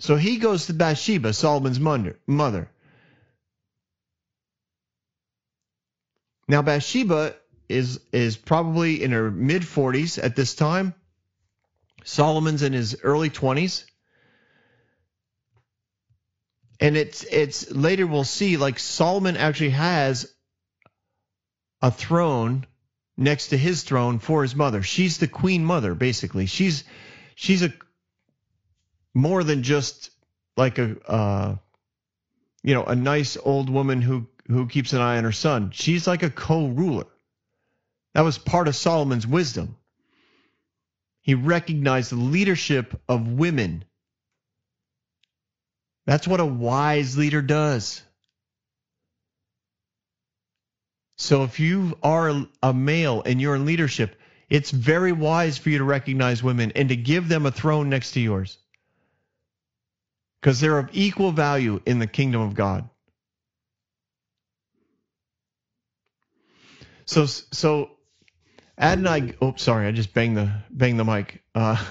[0.00, 2.68] So he goes to Bathsheba, Solomon's mother.
[6.48, 7.36] Now Bathsheba
[7.68, 10.92] is is probably in her mid 40s at this time.
[12.02, 13.84] Solomon's in his early 20s.
[16.80, 20.32] And it's it's later we'll see like Solomon actually has
[21.80, 22.66] a throne
[23.16, 24.82] next to his throne for his mother.
[24.82, 26.46] She's the queen mother basically.
[26.46, 26.84] She's
[27.34, 27.72] she's a
[29.14, 30.10] more than just
[30.56, 31.56] like a uh,
[32.62, 35.70] you know a nice old woman who who keeps an eye on her son.
[35.72, 37.06] She's like a co-ruler.
[38.14, 39.76] That was part of Solomon's wisdom.
[41.22, 43.84] He recognized the leadership of women.
[46.06, 48.02] That's what a wise leader does.
[51.16, 54.16] So if you are a male and you're in leadership,
[54.50, 58.12] it's very wise for you to recognize women and to give them a throne next
[58.12, 58.58] to yours.
[60.40, 62.88] Because they're of equal value in the kingdom of God.
[67.06, 67.90] So so
[68.78, 71.42] Adonai oh sorry, I just banged the banged the mic.
[71.54, 71.82] Uh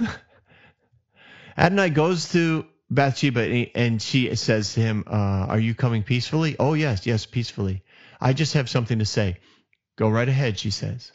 [1.94, 3.42] goes to Bathsheba
[3.76, 6.56] and she says to him, uh, Are you coming peacefully?
[6.60, 7.84] Oh, yes, yes, peacefully.
[8.20, 9.38] I just have something to say.
[9.96, 11.12] Go right ahead, she says.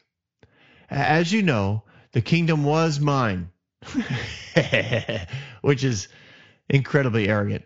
[0.91, 3.51] As you know, the kingdom was mine,
[5.63, 6.09] which is
[6.69, 7.65] incredibly arrogant.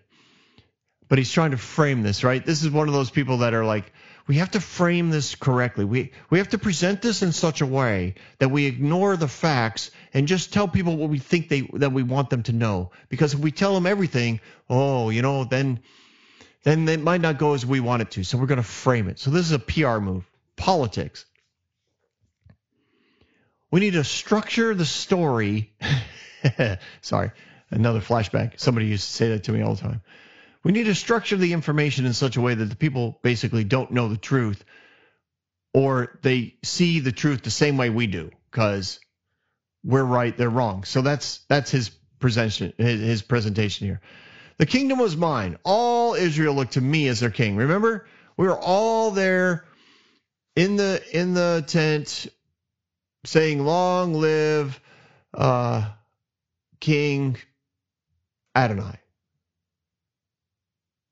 [1.08, 2.44] But he's trying to frame this, right?
[2.44, 3.92] This is one of those people that are like,
[4.26, 5.84] we have to frame this correctly.
[5.84, 9.90] We we have to present this in such a way that we ignore the facts
[10.14, 12.90] and just tell people what we think they that we want them to know.
[13.08, 15.80] Because if we tell them everything, oh, you know, then
[16.64, 18.24] then it might not go as we want it to.
[18.24, 19.18] So we're going to frame it.
[19.18, 20.28] So this is a PR move.
[20.56, 21.24] Politics.
[23.70, 25.72] We need to structure the story.
[27.00, 27.30] Sorry,
[27.70, 28.60] another flashback.
[28.60, 30.02] Somebody used to say that to me all the time.
[30.62, 33.90] We need to structure the information in such a way that the people basically don't
[33.90, 34.64] know the truth
[35.74, 39.00] or they see the truth the same way we do because
[39.84, 40.84] we're right, they're wrong.
[40.84, 44.00] So that's that's his presentation his, his presentation here.
[44.58, 45.58] The kingdom was mine.
[45.64, 47.56] All Israel looked to me as their king.
[47.56, 48.06] Remember?
[48.36, 49.64] We were all there
[50.56, 52.28] in the in the tent
[53.24, 54.80] saying long live
[55.34, 55.90] uh,
[56.80, 57.36] King
[58.54, 58.98] Adonai.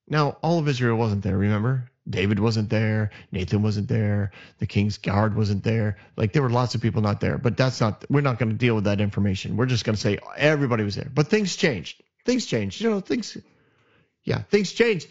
[0.08, 1.88] Now, all of Israel wasn't there, remember?
[2.08, 5.98] David wasn't there, Nathan wasn't there, the king's guard wasn't there.
[6.16, 8.56] Like there were lots of people not there, but that's not we're not going to
[8.56, 9.56] deal with that information.
[9.56, 11.10] We're just going to say everybody was there.
[11.12, 12.02] But things changed.
[12.24, 12.80] Things changed.
[12.80, 13.36] You know, things
[14.24, 15.08] yeah, things changed.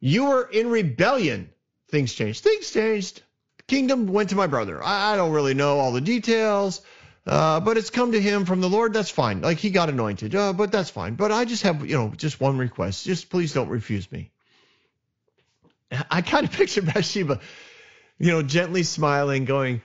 [0.00, 1.50] You were in rebellion.
[1.90, 2.44] Things changed.
[2.44, 3.22] Things changed.
[3.58, 4.82] The kingdom went to my brother.
[4.82, 6.82] I, I don't really know all the details.
[7.26, 8.94] Uh, but it's come to him from the Lord.
[8.94, 9.42] That's fine.
[9.42, 11.14] Like he got anointed, uh, but that's fine.
[11.14, 13.04] But I just have, you know, just one request.
[13.04, 14.30] Just please don't refuse me.
[16.10, 17.40] I kind of picture Bathsheba,
[18.18, 19.82] you know, gently smiling, going,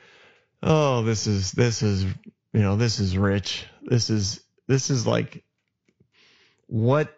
[0.62, 3.66] "Oh, this is this is you know this is rich.
[3.84, 5.44] This is this is like
[6.68, 7.16] what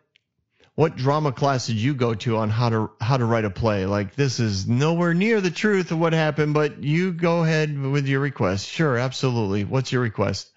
[0.75, 3.85] what drama class did you go to on how to how to write a play?
[3.85, 8.07] Like this is nowhere near the truth of what happened, but you go ahead with
[8.07, 8.67] your request.
[8.67, 9.63] Sure, absolutely.
[9.63, 10.49] What's your request?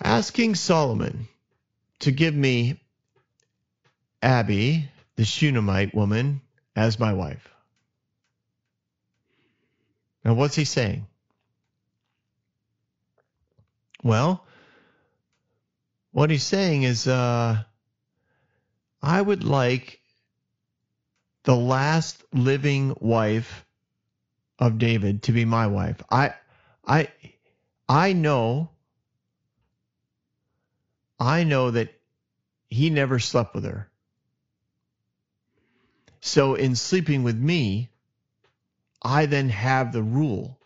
[0.00, 1.28] Asking Solomon
[2.00, 2.80] to give me
[4.22, 6.40] Abby, the Shunammite woman,
[6.76, 7.48] as my wife.
[10.24, 11.06] Now, what's he saying?
[14.02, 14.44] Well,
[16.12, 17.62] what he's saying is, uh,
[19.02, 20.00] I would like
[21.44, 23.64] the last living wife
[24.58, 26.02] of David to be my wife.
[26.10, 26.34] I,
[26.86, 27.08] I,
[27.88, 28.70] I know,
[31.18, 31.94] I know that
[32.68, 33.88] he never slept with her.
[36.26, 37.88] So in sleeping with me,
[39.00, 40.58] I then have the rule.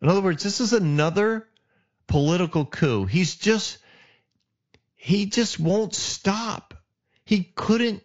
[0.00, 1.46] In other words, this is another
[2.06, 3.04] political coup.
[3.04, 3.76] He's just,
[4.94, 6.72] he just won't stop.
[7.26, 8.02] He couldn't,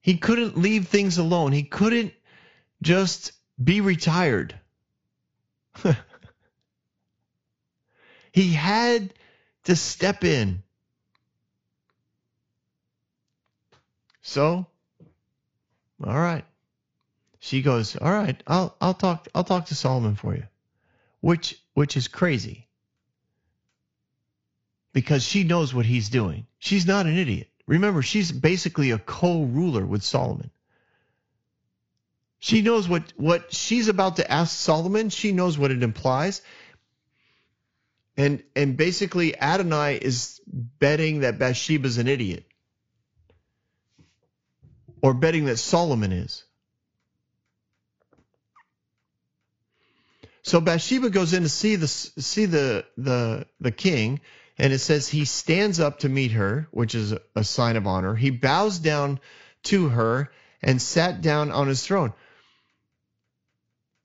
[0.00, 1.50] he couldn't leave things alone.
[1.50, 2.14] He couldn't
[2.80, 4.54] just be retired.
[8.32, 9.12] he had
[9.64, 10.62] to step in.
[14.22, 14.68] So
[16.04, 16.44] all right.
[17.40, 20.44] She goes, All right, I'll I'll talk I'll talk to Solomon for you.
[21.20, 22.66] Which which is crazy.
[24.94, 26.46] because she knows what he's doing.
[26.58, 27.48] She's not an idiot.
[27.68, 30.50] Remember, she's basically a co-ruler with Solomon.
[32.40, 35.10] She knows what, what she's about to ask Solomon.
[35.10, 36.42] She knows what it implies.
[38.16, 42.46] And and basically Adonai is betting that Bathsheba's an idiot.
[45.02, 46.44] Or betting that Solomon is.
[50.42, 54.20] So Bathsheba goes in to see the see the the the king,
[54.58, 58.14] and it says he stands up to meet her, which is a sign of honor.
[58.14, 59.20] He bows down
[59.64, 62.12] to her and sat down on his throne.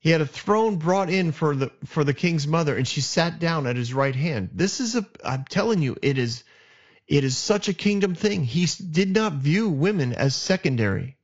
[0.00, 3.40] He had a throne brought in for the for the king's mother, and she sat
[3.40, 4.50] down at his right hand.
[4.52, 6.44] This is a I'm telling you, it is
[7.08, 8.44] it is such a kingdom thing.
[8.44, 11.16] He did not view women as secondary.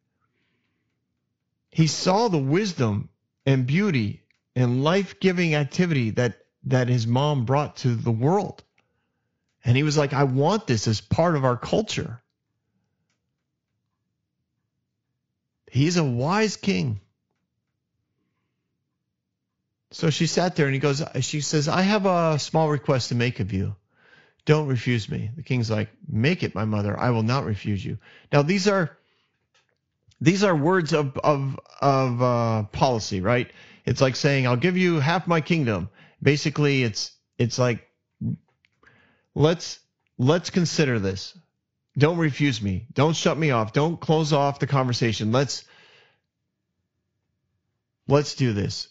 [1.70, 3.10] He saw the wisdom
[3.44, 4.22] and beauty
[4.56, 8.62] and life-giving activity that that his mom brought to the world.
[9.64, 12.22] And he was like, I want this as part of our culture.
[15.70, 17.00] He's a wise king.
[19.90, 23.14] So she sat there and he goes, she says, I have a small request to
[23.14, 23.76] make of you.
[24.44, 25.30] Don't refuse me.
[25.36, 26.98] The king's like, make it, my mother.
[26.98, 27.98] I will not refuse you.
[28.32, 28.96] Now these are
[30.20, 33.50] these are words of of of uh, policy, right?
[33.84, 35.88] It's like saying, I'll give you half my kingdom.
[36.22, 37.88] Basically, it's it's like
[39.34, 39.80] let's
[40.18, 41.36] let's consider this.
[41.96, 42.86] Don't refuse me.
[42.92, 43.72] Don't shut me off.
[43.72, 45.32] Don't close off the conversation.
[45.32, 45.64] Let's
[48.08, 48.88] let's do this.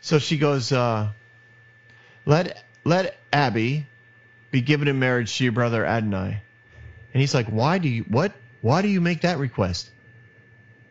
[0.00, 1.10] So she goes, uh,
[2.24, 3.86] let let Abby
[4.50, 6.42] be given in marriage to your brother Adonijah.
[7.14, 8.32] And he's like, Why do you what?
[8.62, 9.88] Why do you make that request?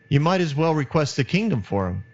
[0.08, 2.04] You might as well request the kingdom for him.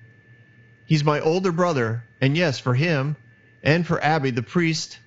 [0.87, 3.16] He's my older brother, and yes, for him
[3.62, 4.99] and for Abby, the priest,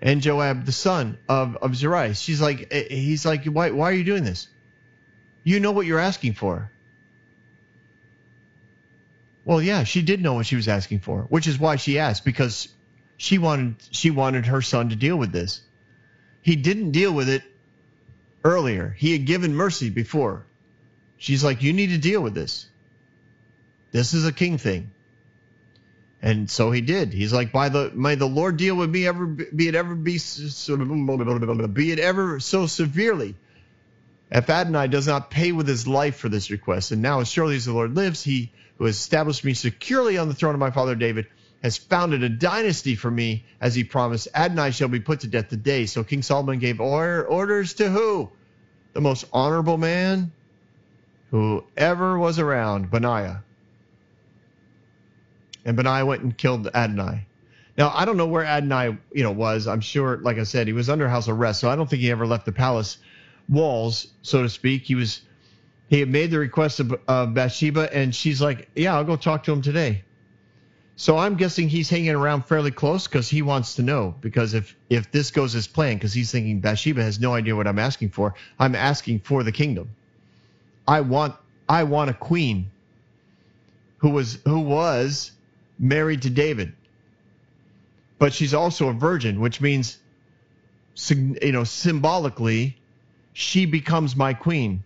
[0.00, 2.14] and Joab, the son of, of Zeruiah.
[2.14, 4.48] She's like, eh, he's like, why, why are you doing this?
[5.44, 6.70] You know what you're asking for.
[9.44, 12.24] Well, yeah, she did know what she was asking for, which is why she asked
[12.24, 12.68] because
[13.16, 15.60] she wanted she wanted her son to deal with this.
[16.42, 17.42] He didn't deal with it
[18.44, 18.94] earlier.
[18.98, 20.46] He had given mercy before.
[21.18, 22.66] She's like, "You need to deal with this.
[23.90, 24.90] This is a king thing."
[26.22, 27.12] And so he did.
[27.12, 30.18] He's like, "By the may the Lord deal with me ever be it ever be
[31.72, 33.34] be it ever so severely."
[34.30, 37.56] If Adonijah does not pay with his life for this request, and now as surely
[37.56, 40.70] as the Lord lives, he who has established me securely on the throne of my
[40.70, 41.26] father David,
[41.66, 44.28] has founded a dynasty for me, as he promised.
[44.32, 45.84] Adonijah shall be put to death today.
[45.84, 48.30] So King Solomon gave orders to who?
[48.92, 50.30] The most honorable man
[51.32, 53.42] who ever was around, Benaiah.
[55.64, 57.26] And Benaiah went and killed Adonijah.
[57.76, 59.66] Now I don't know where Adonijah, you know, was.
[59.66, 62.12] I'm sure, like I said, he was under house arrest, so I don't think he
[62.12, 62.98] ever left the palace
[63.48, 64.84] walls, so to speak.
[64.84, 65.22] He was
[65.88, 69.42] he had made the request of, of Bathsheba, and she's like, "Yeah, I'll go talk
[69.44, 70.04] to him today."
[70.98, 74.14] So I'm guessing he's hanging around fairly close because he wants to know.
[74.22, 77.66] Because if if this goes as planned, because he's thinking Bathsheba has no idea what
[77.66, 79.90] I'm asking for, I'm asking for the kingdom.
[80.88, 81.34] I want
[81.68, 82.70] I want a queen
[83.98, 85.32] who was who was
[85.78, 86.72] married to David,
[88.18, 89.98] but she's also a virgin, which means,
[91.10, 92.78] you know, symbolically,
[93.34, 94.82] she becomes my queen.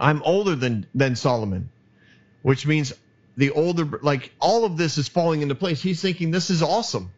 [0.00, 1.68] I'm older than than Solomon,
[2.42, 2.92] which means
[3.36, 5.82] the older like all of this is falling into place.
[5.82, 7.10] He's thinking this is awesome.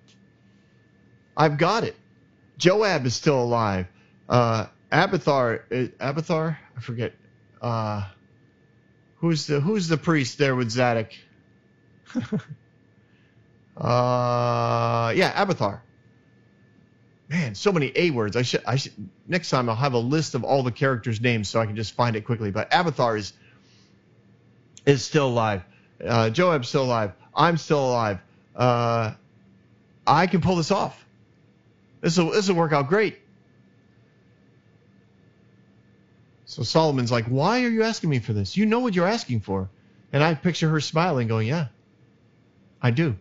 [1.36, 1.96] I've got it.
[2.56, 3.86] Joab is still alive.
[4.28, 7.14] Uh, Abiathar, uh, Abiathar, I forget.
[7.62, 8.08] Uh,
[9.16, 11.12] who's the who's the priest there with Zadok?
[13.76, 15.82] uh, yeah, Abiathar
[17.28, 18.36] man, so many A words.
[18.36, 18.92] I should, I should,
[19.26, 21.94] next time I'll have a list of all the characters' names so I can just
[21.94, 22.50] find it quickly.
[22.50, 23.32] But Abiathar is,
[24.86, 25.62] is still alive.
[26.04, 27.12] Uh, Joab's still alive.
[27.34, 28.20] I'm still alive.
[28.54, 29.12] Uh,
[30.06, 31.04] I can pull this off.
[32.00, 33.18] This will, this will work out great.
[36.44, 38.56] So Solomon's like, why are you asking me for this?
[38.56, 39.68] You know what you're asking for.
[40.12, 41.66] And I picture her smiling, going, yeah,
[42.80, 43.16] I do.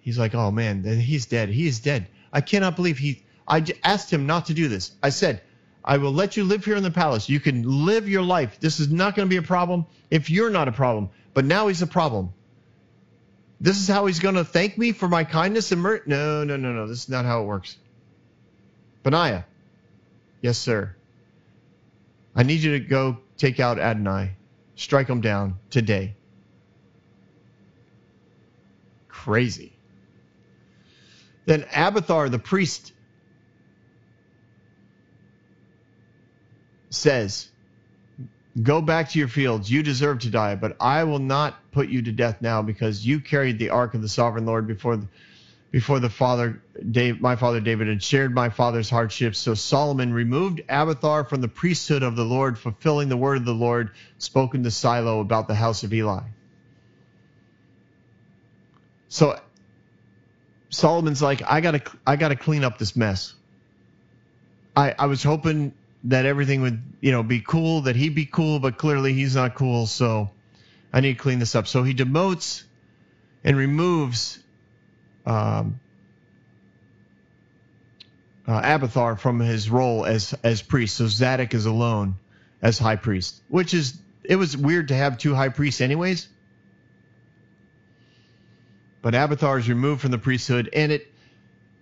[0.00, 1.50] He's like, oh man, then he's dead.
[1.50, 2.06] He is dead.
[2.32, 3.22] I cannot believe he.
[3.46, 4.92] I asked him not to do this.
[5.02, 5.42] I said,
[5.84, 7.28] I will let you live here in the palace.
[7.28, 8.58] You can live your life.
[8.58, 11.10] This is not going to be a problem if you're not a problem.
[11.34, 12.32] But now he's a problem.
[13.60, 16.04] This is how he's going to thank me for my kindness and mercy.
[16.06, 16.86] No, no, no, no.
[16.86, 17.76] This is not how it works.
[19.02, 19.44] Benaiah.
[20.40, 20.96] Yes, sir.
[22.34, 24.32] I need you to go take out Adonijah.
[24.76, 26.16] Strike him down today.
[29.08, 29.72] Crazy.
[31.46, 32.93] Then Abiathar, the priest,
[36.94, 37.48] says,
[38.62, 39.68] Go back to your fields.
[39.68, 43.18] You deserve to die, but I will not put you to death now because you
[43.18, 45.08] carried the ark of the sovereign Lord before the,
[45.72, 49.40] before the father Dave, my father David had shared my father's hardships.
[49.40, 53.52] So Solomon removed Abiathar from the priesthood of the Lord, fulfilling the word of the
[53.52, 56.22] Lord spoken to Shiloh about the house of Eli.
[59.08, 59.40] So
[60.68, 63.34] Solomon's like, I gotta I gotta clean up this mess.
[64.76, 65.72] I I was hoping
[66.04, 69.54] that everything would, you know, be cool, that he'd be cool, but clearly he's not
[69.54, 70.30] cool, so
[70.92, 71.66] I need to clean this up.
[71.66, 72.62] So he demotes
[73.42, 74.38] and removes
[75.24, 75.80] um,
[78.46, 80.96] uh, Abiathar from his role as as priest.
[80.96, 82.16] So Zadok is alone
[82.60, 86.28] as high priest, which is it was weird to have two high priests anyways.
[89.00, 91.10] But Abiathar is removed from the priesthood, and it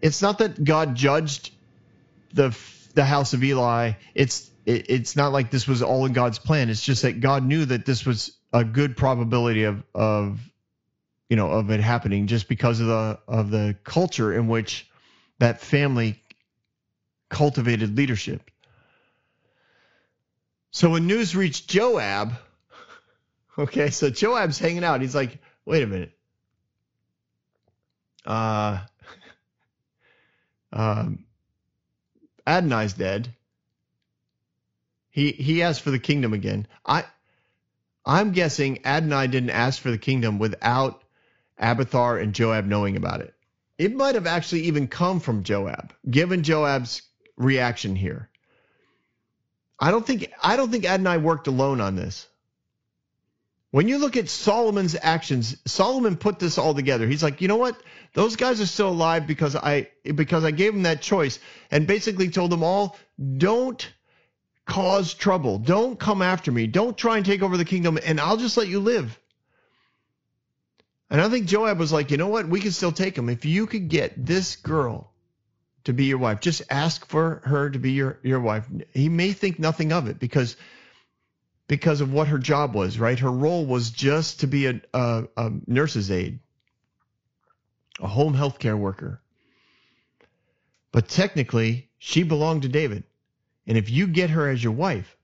[0.01, 1.51] it's not that God judged
[2.33, 2.57] the
[2.95, 3.93] the house of Eli.
[4.15, 6.71] It's it, it's not like this was all in God's plan.
[6.71, 10.41] It's just that God knew that this was a good probability of of
[11.29, 14.89] you know of it happening just because of the of the culture in which
[15.39, 16.23] that family
[17.29, 18.51] cultivated leadership.
[20.71, 22.33] So when news reached Joab,
[23.59, 25.01] okay, so Joab's hanging out.
[25.01, 26.13] He's like, wait a minute.
[28.25, 28.81] Uh,
[30.73, 31.25] um,
[32.47, 33.35] Adonijah's dead.
[35.11, 36.67] He he asked for the kingdom again.
[36.85, 37.05] I
[38.05, 41.03] I'm guessing Adonijah didn't ask for the kingdom without
[41.59, 43.35] Abiathar and Joab knowing about it.
[43.79, 47.03] It might have actually even come from Joab, given Joab's
[47.37, 48.29] reaction here.
[49.79, 52.29] I don't think I don't think Adonijah worked alone on this.
[53.73, 57.07] When you look at Solomon's actions, Solomon put this all together.
[57.09, 57.75] He's like, you know what?
[58.13, 61.39] Those guys are still alive because I because I gave them that choice
[61.71, 62.99] and basically told them all,
[63.39, 63.91] don't
[64.67, 65.57] cause trouble.
[65.57, 66.67] Don't come after me.
[66.67, 69.19] Don't try and take over the kingdom and I'll just let you live.
[71.09, 72.47] And I think Joab was like, you know what?
[72.47, 73.31] We can still take him.
[73.31, 75.11] If you could get this girl
[75.85, 78.67] to be your wife, just ask for her to be your, your wife.
[78.93, 80.57] He may think nothing of it because
[81.73, 83.19] because of what her job was, right?
[83.19, 86.39] Her role was just to be a, a, a nurse's aide
[87.99, 89.23] a home health care worker.
[90.91, 93.05] But technically, she belonged to David.
[93.67, 95.17] And if you get her as your wife,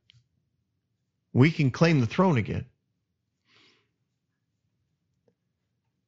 [1.34, 2.64] we can claim the throne again.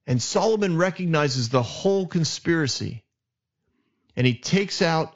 [0.06, 3.04] And Solomon recognizes the whole conspiracy.
[4.16, 5.14] And he takes out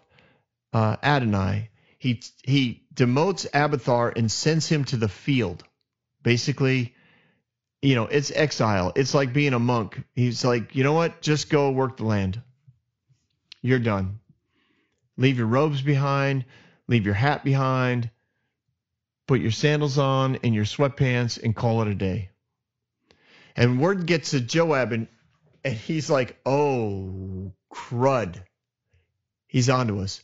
[0.75, 1.68] uh, Adonijah.
[1.97, 5.64] He, he demotes Abiathar and sends him to the field.
[6.22, 6.95] Basically,
[7.82, 8.92] you know, it's exile.
[8.97, 10.03] It's like being a monk.
[10.14, 11.20] He's like, you know what?
[11.20, 12.40] Just go work the land.
[13.61, 14.20] You're done.
[15.16, 16.45] Leave your robes behind,
[16.88, 18.11] leave your hat behind,
[19.26, 22.30] put your sandals on and your sweatpants and call it a day.
[23.57, 25.07] And word gets to Joab and,
[25.64, 28.42] and he's like, oh, crud.
[29.47, 30.20] He's onto us.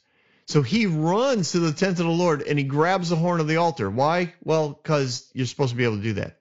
[0.50, 3.46] So he runs to the tent of the Lord and he grabs the horn of
[3.46, 3.88] the altar.
[3.88, 4.34] Why?
[4.42, 6.40] Well, because you're supposed to be able to do that.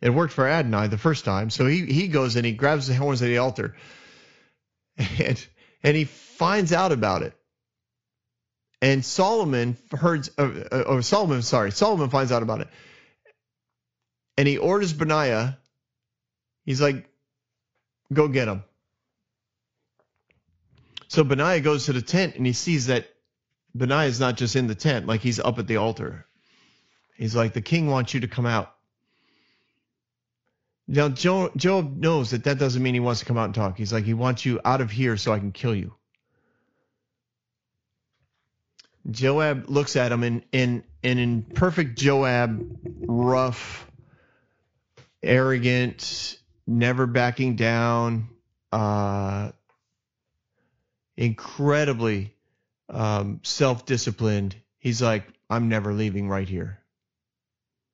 [0.00, 1.50] It worked for Adonijah the first time.
[1.50, 3.76] So he, he goes and he grabs the horns of the altar
[4.96, 5.46] and,
[5.82, 7.34] and he finds out about it.
[8.80, 12.68] And Solomon heard, uh, uh, or Solomon, sorry, Solomon finds out about it.
[14.38, 15.58] And he orders Benaiah,
[16.64, 17.06] he's like,
[18.10, 18.64] go get him.
[21.08, 23.08] So Benaiah goes to the tent and he sees that
[23.74, 26.26] Benaiah is not just in the tent, like he's up at the altar.
[27.16, 28.74] He's like, the king wants you to come out.
[30.86, 33.76] Now, Joab, knows that that doesn't mean he wants to come out and talk.
[33.76, 35.94] He's like, he wants you out of here so I can kill you.
[39.10, 43.90] Joab looks at him and, and, and in perfect Joab, rough,
[45.22, 48.28] arrogant, never backing down,
[48.72, 49.52] uh,
[51.18, 52.34] incredibly
[52.88, 54.56] um, self disciplined.
[54.78, 56.78] He's like, I'm never leaving right here.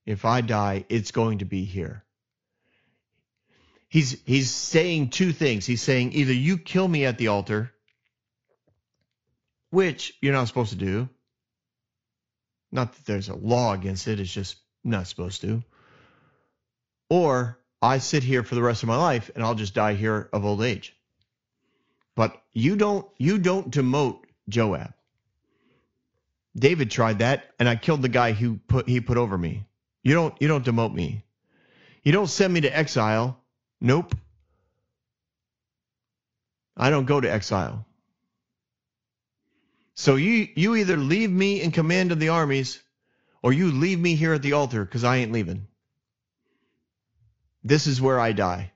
[0.06, 2.04] If I die, it's going to be here
[3.94, 5.64] he's he's saying two things.
[5.64, 7.72] He's saying either you kill me at the altar,
[9.70, 11.08] which you're not supposed to do.
[12.72, 15.62] Not that there's a law against it, it's just not supposed to.
[17.08, 20.28] Or I sit here for the rest of my life and I'll just die here
[20.32, 20.92] of old age.
[22.14, 24.92] But you don't you don't demote Joab.
[26.56, 29.66] David tried that and I killed the guy who put he put over me.
[30.02, 31.24] You don't you don't demote me.
[32.02, 33.44] You don't send me to exile
[33.84, 34.16] Nope.
[36.74, 37.86] I don't go to exile.
[39.94, 42.80] So you you either leave me in command of the armies
[43.42, 45.66] or you leave me here at the altar cuz I ain't leaving.
[47.62, 48.72] This is where I die.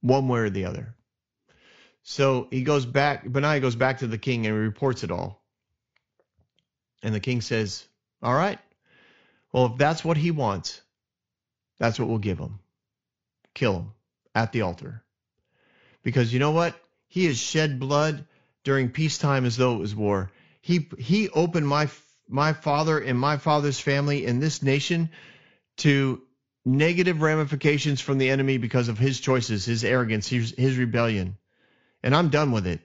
[0.00, 0.94] One way or the other.
[2.10, 5.40] So he goes back Benaiah goes back to the king and reports it all.
[7.04, 7.86] And the king says,
[8.20, 8.58] "All right.
[9.52, 10.80] Well, if that's what he wants,
[11.78, 12.58] that's what we'll give him.
[13.54, 13.92] Kill him
[14.34, 15.04] at the altar."
[16.02, 16.74] Because you know what?
[17.06, 18.26] He has shed blood
[18.64, 20.32] during peacetime as though it was war.
[20.62, 21.88] He he opened my
[22.28, 25.10] my father and my father's family in this nation
[25.76, 26.20] to
[26.64, 31.36] negative ramifications from the enemy because of his choices, his arrogance, his, his rebellion.
[32.02, 32.80] And I'm done with it.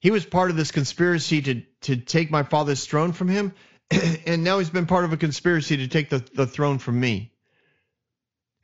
[0.00, 3.54] He was part of this conspiracy to to take my father's throne from him,
[4.26, 7.32] and now he's been part of a conspiracy to take the, the throne from me.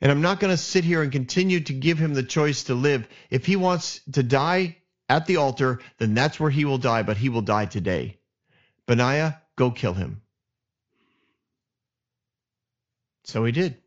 [0.01, 2.73] And I'm not going to sit here and continue to give him the choice to
[2.75, 3.07] live.
[3.29, 4.77] If he wants to die
[5.09, 8.17] at the altar, then that's where he will die, but he will die today.
[8.85, 10.21] Benaiah, go kill him.
[13.25, 13.77] So he did.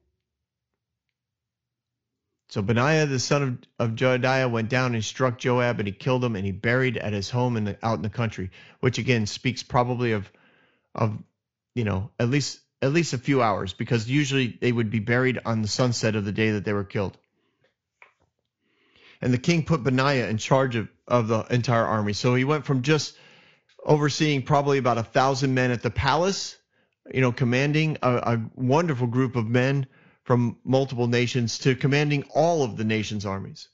[2.52, 6.36] So Benaiah, the son of, of went down and struck Joab, and he killed him,
[6.36, 8.50] and he buried at his home in the, out in the country,
[8.80, 10.30] which again speaks probably of,
[10.94, 11.16] of,
[11.74, 15.40] you know, at least at least a few hours because usually they would be buried
[15.46, 17.16] on the sunset of the day that they were killed.
[19.22, 22.12] And the king put Benaiah in charge of, of the entire army.
[22.12, 23.16] So he went from just
[23.82, 26.58] overseeing probably about a thousand men at the palace,
[27.14, 29.86] you know, commanding a, a wonderful group of men
[30.24, 33.68] from multiple nations to commanding all of the nation's armies.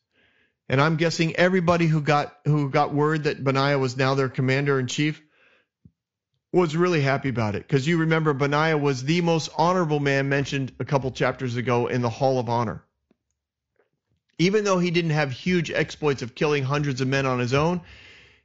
[0.69, 4.79] And I'm guessing everybody who got who got word that Benaiah was now their commander
[4.79, 5.23] in chief
[6.53, 10.73] was really happy about it because you remember Benaiah was the most honorable man mentioned
[10.79, 12.83] a couple chapters ago in the Hall of Honor.
[14.39, 17.81] Even though he didn't have huge exploits of killing hundreds of men on his own,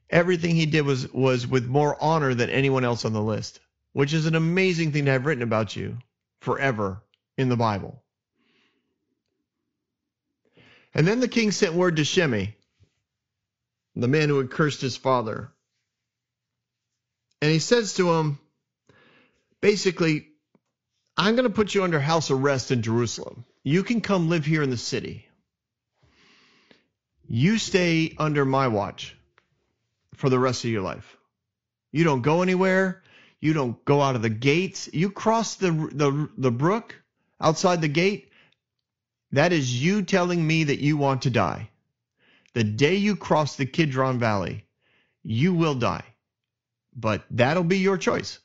[0.09, 3.59] everything he did was was with more honor than anyone else on the list,
[3.93, 5.97] which is an amazing thing to have written about you
[6.41, 7.01] forever
[7.37, 8.01] in the Bible.
[10.93, 12.55] And then the king sent word to Shimei,
[13.95, 15.51] the man who had cursed his father,
[17.43, 18.39] and he says to him,
[19.59, 20.27] basically,
[21.17, 23.43] I'm going to put you under house arrest in Jerusalem.
[23.63, 25.27] You can come live here in the city.
[27.27, 29.13] You stay under my watch
[30.15, 31.17] for the rest of your life.
[31.91, 33.03] You don't go anywhere.
[33.41, 34.89] You don't go out of the gates.
[34.93, 36.95] You cross the, the, the brook
[37.43, 38.31] outside the gate.
[39.31, 41.69] That is you telling me that you want to die.
[42.53, 44.65] The day you cross the Kidron Valley,
[45.23, 46.05] you will die
[46.95, 48.39] but that'll be your choice.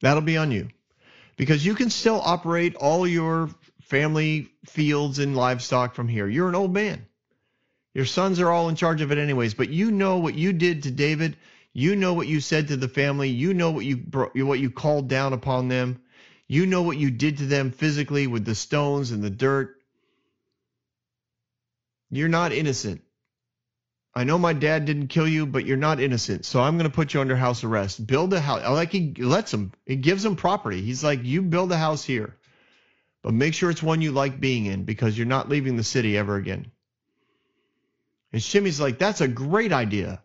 [0.00, 0.68] That'll be on you
[1.36, 3.50] because you can still operate all your
[3.82, 6.26] family fields and livestock from here.
[6.26, 7.06] You're an old man.
[7.92, 10.84] Your sons are all in charge of it anyways, but you know what you did
[10.84, 11.36] to David.
[11.72, 13.28] You know what you said to the family.
[13.28, 16.00] You know what you what you called down upon them.
[16.50, 19.80] You know what you did to them physically with the stones and the dirt.
[22.10, 23.02] You're not innocent.
[24.16, 26.44] I know my dad didn't kill you, but you're not innocent.
[26.44, 28.04] So I'm going to put you under house arrest.
[28.04, 28.62] Build a house.
[28.68, 30.82] Like he lets him, he gives him property.
[30.82, 32.36] He's like, you build a house here,
[33.22, 36.18] but make sure it's one you like being in because you're not leaving the city
[36.18, 36.72] ever again.
[38.32, 40.20] And Shimei's like, that's a great idea.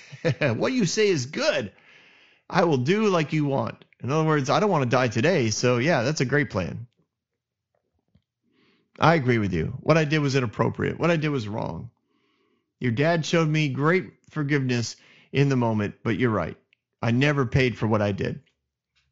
[0.40, 1.72] what you say is good.
[2.50, 3.82] I will do like you want.
[4.02, 5.50] In other words, I don't want to die today.
[5.50, 6.86] So yeah, that's a great plan.
[8.98, 9.78] I agree with you.
[9.80, 10.98] What I did was inappropriate.
[10.98, 11.90] What I did was wrong.
[12.78, 14.96] Your dad showed me great forgiveness
[15.32, 16.56] in the moment, but you're right.
[17.02, 18.40] I never paid for what I did.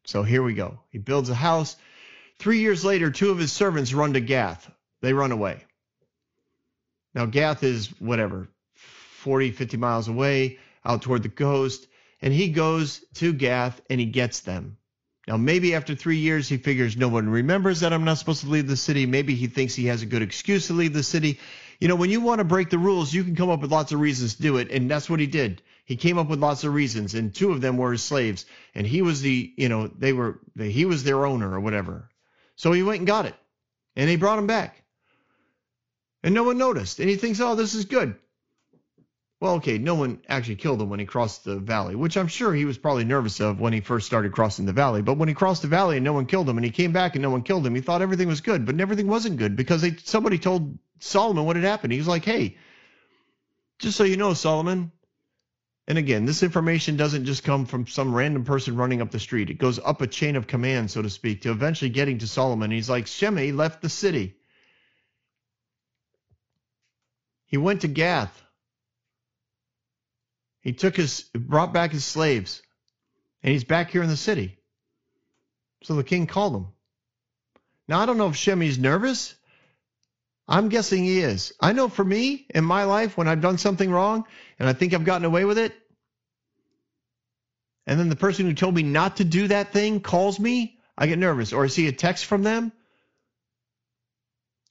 [0.05, 0.79] So here we go.
[0.89, 1.75] He builds a house.
[2.39, 4.69] Three years later, two of his servants run to Gath.
[5.01, 5.63] They run away.
[7.13, 11.87] Now, Gath is whatever, 40, 50 miles away out toward the coast.
[12.21, 14.77] And he goes to Gath and he gets them.
[15.27, 18.49] Now, maybe after three years, he figures no one remembers that I'm not supposed to
[18.49, 19.05] leave the city.
[19.05, 21.39] Maybe he thinks he has a good excuse to leave the city.
[21.79, 23.91] You know, when you want to break the rules, you can come up with lots
[23.91, 25.61] of reasons to do it, and that's what he did.
[25.85, 28.85] He came up with lots of reasons, and two of them were his slaves, and
[28.85, 32.09] he was the, you know, they were, he was their owner or whatever.
[32.55, 33.35] So he went and got it,
[33.95, 34.83] and they brought him back,
[36.23, 38.15] and no one noticed, and he thinks, oh, this is good.
[39.41, 42.53] Well, okay, no one actually killed him when he crossed the valley, which I'm sure
[42.53, 45.01] he was probably nervous of when he first started crossing the valley.
[45.01, 47.15] But when he crossed the valley and no one killed him, and he came back
[47.15, 48.65] and no one killed him, he thought everything was good.
[48.65, 51.93] But everything wasn't good because they, somebody told Solomon what had happened.
[51.93, 52.57] He was like, hey,
[53.79, 54.91] just so you know, Solomon.
[55.87, 59.49] And again, this information doesn't just come from some random person running up the street.
[59.49, 62.71] It goes up a chain of command, so to speak, to eventually getting to Solomon.
[62.71, 64.35] He's like, Shimei left the city.
[67.45, 68.43] He went to Gath.
[70.61, 72.61] He took his brought back his slaves,
[73.43, 74.59] and he's back here in the city.
[75.83, 76.67] So the king called him.
[77.87, 79.35] Now I don't know if Shimei's nervous.
[80.47, 81.53] I'm guessing he is.
[81.61, 84.25] I know for me in my life when I've done something wrong
[84.57, 85.73] and I think I've gotten away with it,
[87.89, 91.07] and then the person who told me not to do that thing calls me, I
[91.07, 91.53] get nervous.
[91.53, 92.71] Or I see a text from them,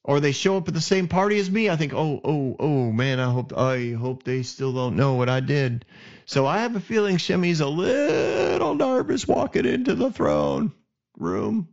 [0.08, 1.68] or they show up at the same party as me.
[1.68, 5.28] I think, oh, oh, oh, man, I hope I hope they still don't know what
[5.28, 5.84] I did.
[6.24, 10.72] So I have a feeling Shimei's a little nervous walking into the throne
[11.18, 11.68] room.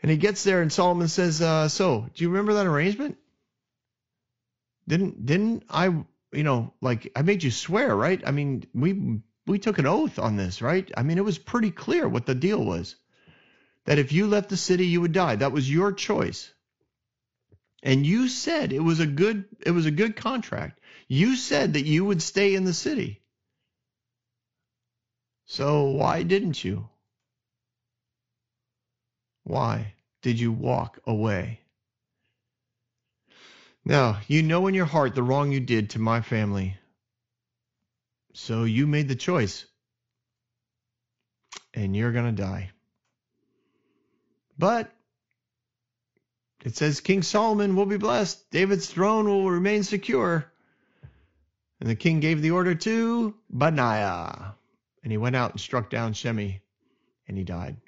[0.00, 3.18] And he gets there, and Solomon says, uh, "So, do you remember that arrangement?
[4.88, 5.88] Didn't didn't I,
[6.32, 8.22] you know, like I made you swear, right?
[8.26, 10.90] I mean, we we took an oath on this, right?
[10.96, 12.96] I mean, it was pretty clear what the deal was.
[13.86, 15.36] That if you left the city, you would die.
[15.36, 16.52] That was your choice.
[17.82, 20.80] And you said it was a good it was a good contract.
[21.08, 23.22] You said that you would stay in the city.
[25.46, 26.88] So why didn't you?
[29.44, 31.60] Why did you walk away?
[33.84, 36.76] Now, you know in your heart the wrong you did to my family.
[38.34, 39.64] So you made the choice.
[41.74, 42.70] And you're going to die.
[44.60, 44.92] But
[46.62, 48.50] it says King Solomon will be blessed.
[48.50, 50.52] David's throne will remain secure.
[51.80, 54.54] And the king gave the order to Benaiah.
[55.02, 56.60] And he went out and struck down Shimei,
[57.26, 57.78] and he died.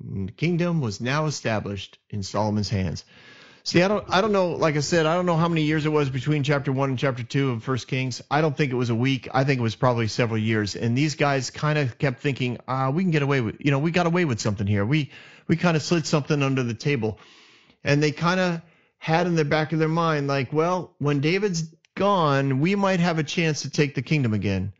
[0.00, 3.06] And the kingdom was now established in Solomon's hands.
[3.64, 4.50] See, I don't, I don't know.
[4.50, 6.98] Like I said, I don't know how many years it was between chapter one and
[6.98, 8.20] chapter two of First Kings.
[8.28, 9.28] I don't think it was a week.
[9.32, 10.74] I think it was probably several years.
[10.74, 13.78] And these guys kind of kept thinking, ah, we can get away with, you know,
[13.78, 14.84] we got away with something here.
[14.84, 15.12] We,
[15.46, 17.20] we kind of slid something under the table,
[17.84, 18.62] and they kind of
[18.98, 23.18] had in the back of their mind, like, well, when David's gone, we might have
[23.18, 24.72] a chance to take the kingdom again.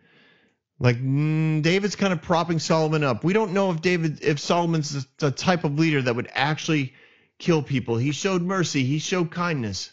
[0.79, 3.23] Like mm, David's kind of propping Solomon up.
[3.23, 6.95] We don't know if David, if Solomon's the, the type of leader that would actually
[7.43, 7.97] kill people.
[7.97, 8.85] He showed mercy.
[8.85, 9.91] He showed kindness.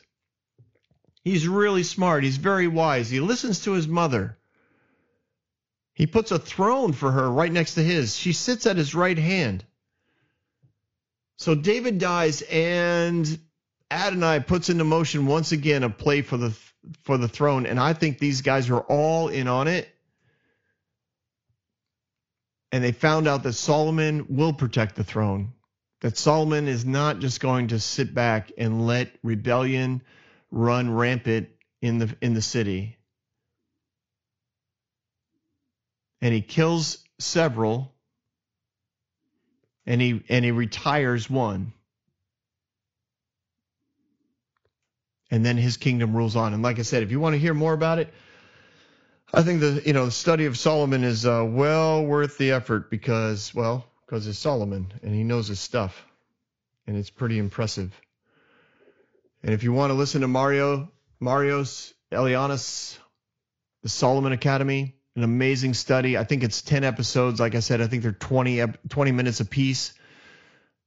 [1.24, 2.24] He's really smart.
[2.24, 3.10] He's very wise.
[3.10, 4.38] He listens to his mother.
[5.94, 8.16] He puts a throne for her right next to his.
[8.16, 9.66] She sits at his right hand.
[11.38, 13.40] So David dies, and
[13.92, 16.54] Adonijah puts into motion once again a play for the
[17.04, 19.94] for the throne, and I think these guys are all in on it
[22.72, 25.54] and they found out that Solomon will protect the throne.
[26.02, 30.02] That Solomon is not just going to sit back and let rebellion
[30.52, 31.50] run rampant
[31.82, 32.98] in the in the city.
[36.22, 37.94] And he kills several
[39.86, 41.74] and he and he retires one.
[45.32, 46.54] And then his kingdom rules on.
[46.54, 48.12] And like I said, if you want to hear more about it,
[49.34, 52.90] I think the you know the study of Solomon is uh, well worth the effort
[52.90, 56.04] because well because it's Solomon and he knows his stuff,
[56.88, 57.94] and it's pretty impressive.
[59.44, 60.92] And if you want to listen to Mario
[61.22, 62.98] Marios Elianis,
[63.84, 66.18] the Solomon Academy, an amazing study.
[66.18, 67.40] I think it's 10 episodes.
[67.40, 69.94] Like I said, I think they're 20 20 minutes a piece.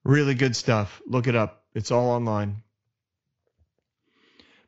[0.02, 1.00] Really good stuff.
[1.06, 1.64] Look it up.
[1.74, 2.64] It's all online.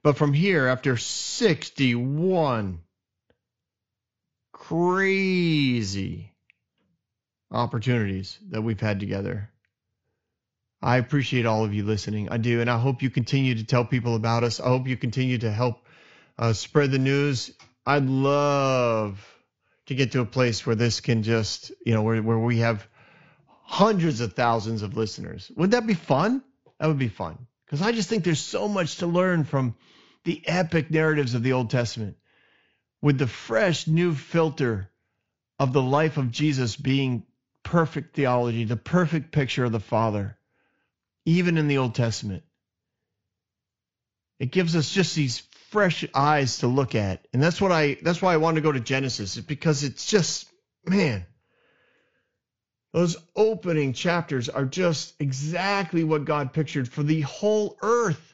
[0.05, 2.79] But from here, after 61
[4.53, 6.34] crazy
[7.55, 9.51] opportunities that we've had together.
[10.83, 12.29] I appreciate all of you listening.
[12.29, 12.61] I do.
[12.61, 14.61] And I hope you continue to tell people about us.
[14.61, 15.87] I hope you continue to help
[16.39, 17.53] uh, spread the news.
[17.87, 19.25] I'd love
[19.87, 22.87] to get to a place where this can just, you know, where, where we have
[23.63, 25.51] hundreds of thousands of listeners.
[25.57, 26.43] Would that be fun?
[26.79, 27.47] That would be fun.
[27.65, 29.77] Because I just think there's so much to learn from
[30.25, 32.17] the epic narratives of the Old Testament
[33.01, 34.91] with the fresh new filter
[35.59, 37.25] of the life of Jesus being
[37.65, 40.37] perfect theology, the perfect picture of the Father,
[41.25, 42.45] even in the Old Testament.
[44.39, 45.41] It gives us just these
[45.71, 47.27] fresh eyes to look at.
[47.33, 50.07] And that's what I that's why I wanted to go to Genesis, is because it's
[50.07, 50.49] just,
[50.87, 51.27] man,
[52.93, 58.34] those opening chapters are just exactly what God pictured for the whole earth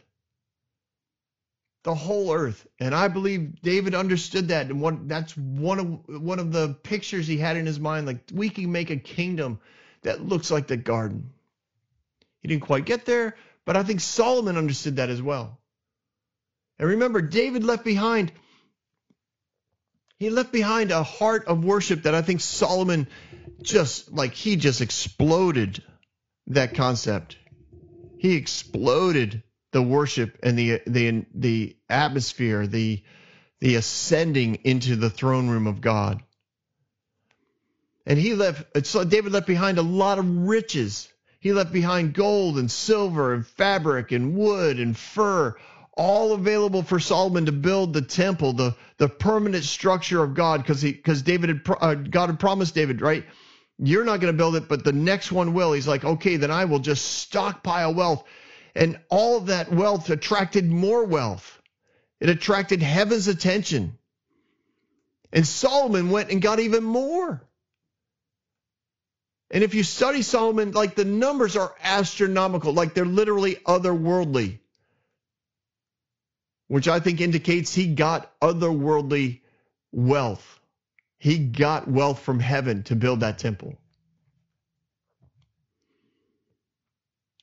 [1.83, 2.67] the whole earth.
[2.79, 4.67] And I believe David understood that.
[4.67, 8.07] And one that's one of one of the pictures he had in his mind.
[8.07, 9.61] Like we can make a kingdom
[10.03, 11.31] that looks like the garden.
[12.41, 15.59] He didn't quite get there, but I think Solomon understood that as well.
[16.79, 18.33] And remember, David left behind.
[20.19, 23.09] He left behind a heart of worship that I think Solomon
[23.63, 25.83] just like he just exploded
[26.49, 27.37] that concept.
[28.19, 29.43] He exploded
[29.73, 33.03] the worship and the the the atmosphere, the
[33.61, 36.23] the ascending into the throne room of God.
[38.07, 41.09] And he left so David left behind a lot of riches.
[41.39, 45.55] He left behind gold and silver and fabric and wood and fur,
[45.97, 50.83] all available for Solomon to build the temple, the the permanent structure of God, because
[50.83, 53.25] he because David had uh, God had promised David, right?
[53.79, 55.73] You're not going to build it, but the next one will.
[55.73, 58.25] He's like, okay, then I will just stockpile wealth,
[58.75, 61.61] and all of that wealth attracted more wealth.
[62.21, 63.99] It attracted heaven's attention,
[65.33, 67.43] and Solomon went and got even more.
[69.51, 74.61] And if you study Solomon, like the numbers are astronomical, like they're literally otherworldly
[76.71, 79.41] which I think indicates he got otherworldly
[79.91, 80.61] wealth.
[81.19, 83.77] He got wealth from heaven to build that temple.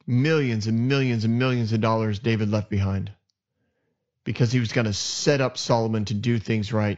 [0.07, 3.11] Millions and millions and millions of dollars David left behind
[4.23, 6.97] because he was going to set up Solomon to do things right.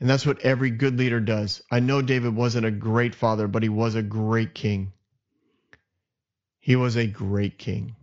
[0.00, 1.62] And that's what every good leader does.
[1.70, 4.92] I know David wasn't a great father, but he was a great king.
[6.58, 7.96] He was a great king.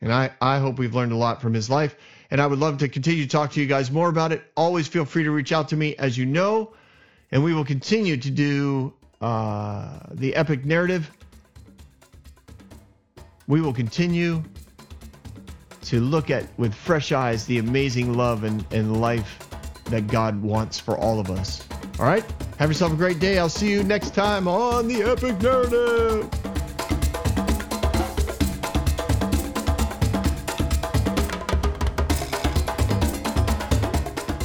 [0.00, 1.96] And I, I hope we've learned a lot from his life.
[2.30, 4.42] And I would love to continue to talk to you guys more about it.
[4.56, 6.72] Always feel free to reach out to me, as you know.
[7.30, 11.10] And we will continue to do uh, the epic narrative.
[13.48, 14.44] We will continue
[15.86, 19.48] to look at with fresh eyes the amazing love and, and life
[19.86, 21.66] that God wants for all of us.
[21.98, 22.24] All right?
[22.58, 23.38] Have yourself a great day.
[23.38, 26.57] I'll see you next time on the epic narrative.